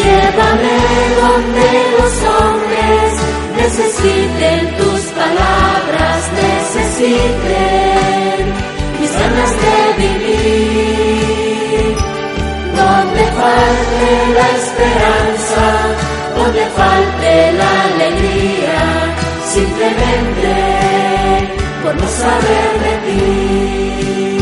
Llévame 0.00 0.78
donde 1.22 1.68
los 1.96 2.14
hombres 2.34 3.08
necesiten 3.60 4.60
tus 4.78 5.00
palabras, 5.20 6.18
necesiten 6.44 8.40
mis 9.00 9.12
ganas 9.20 9.52
de 9.62 9.76
vivir. 10.02 11.86
Donde 12.80 13.22
falte 13.38 14.08
la 14.38 14.48
esperanza, 14.60 15.64
donde 16.36 16.62
falte 16.78 17.32
la 17.60 17.72
alegría, 17.90 18.80
simplemente 19.54 20.52
por 21.82 21.94
no 22.00 22.08
saber 22.08 22.70
de 22.84 22.94
ti. 23.06 24.41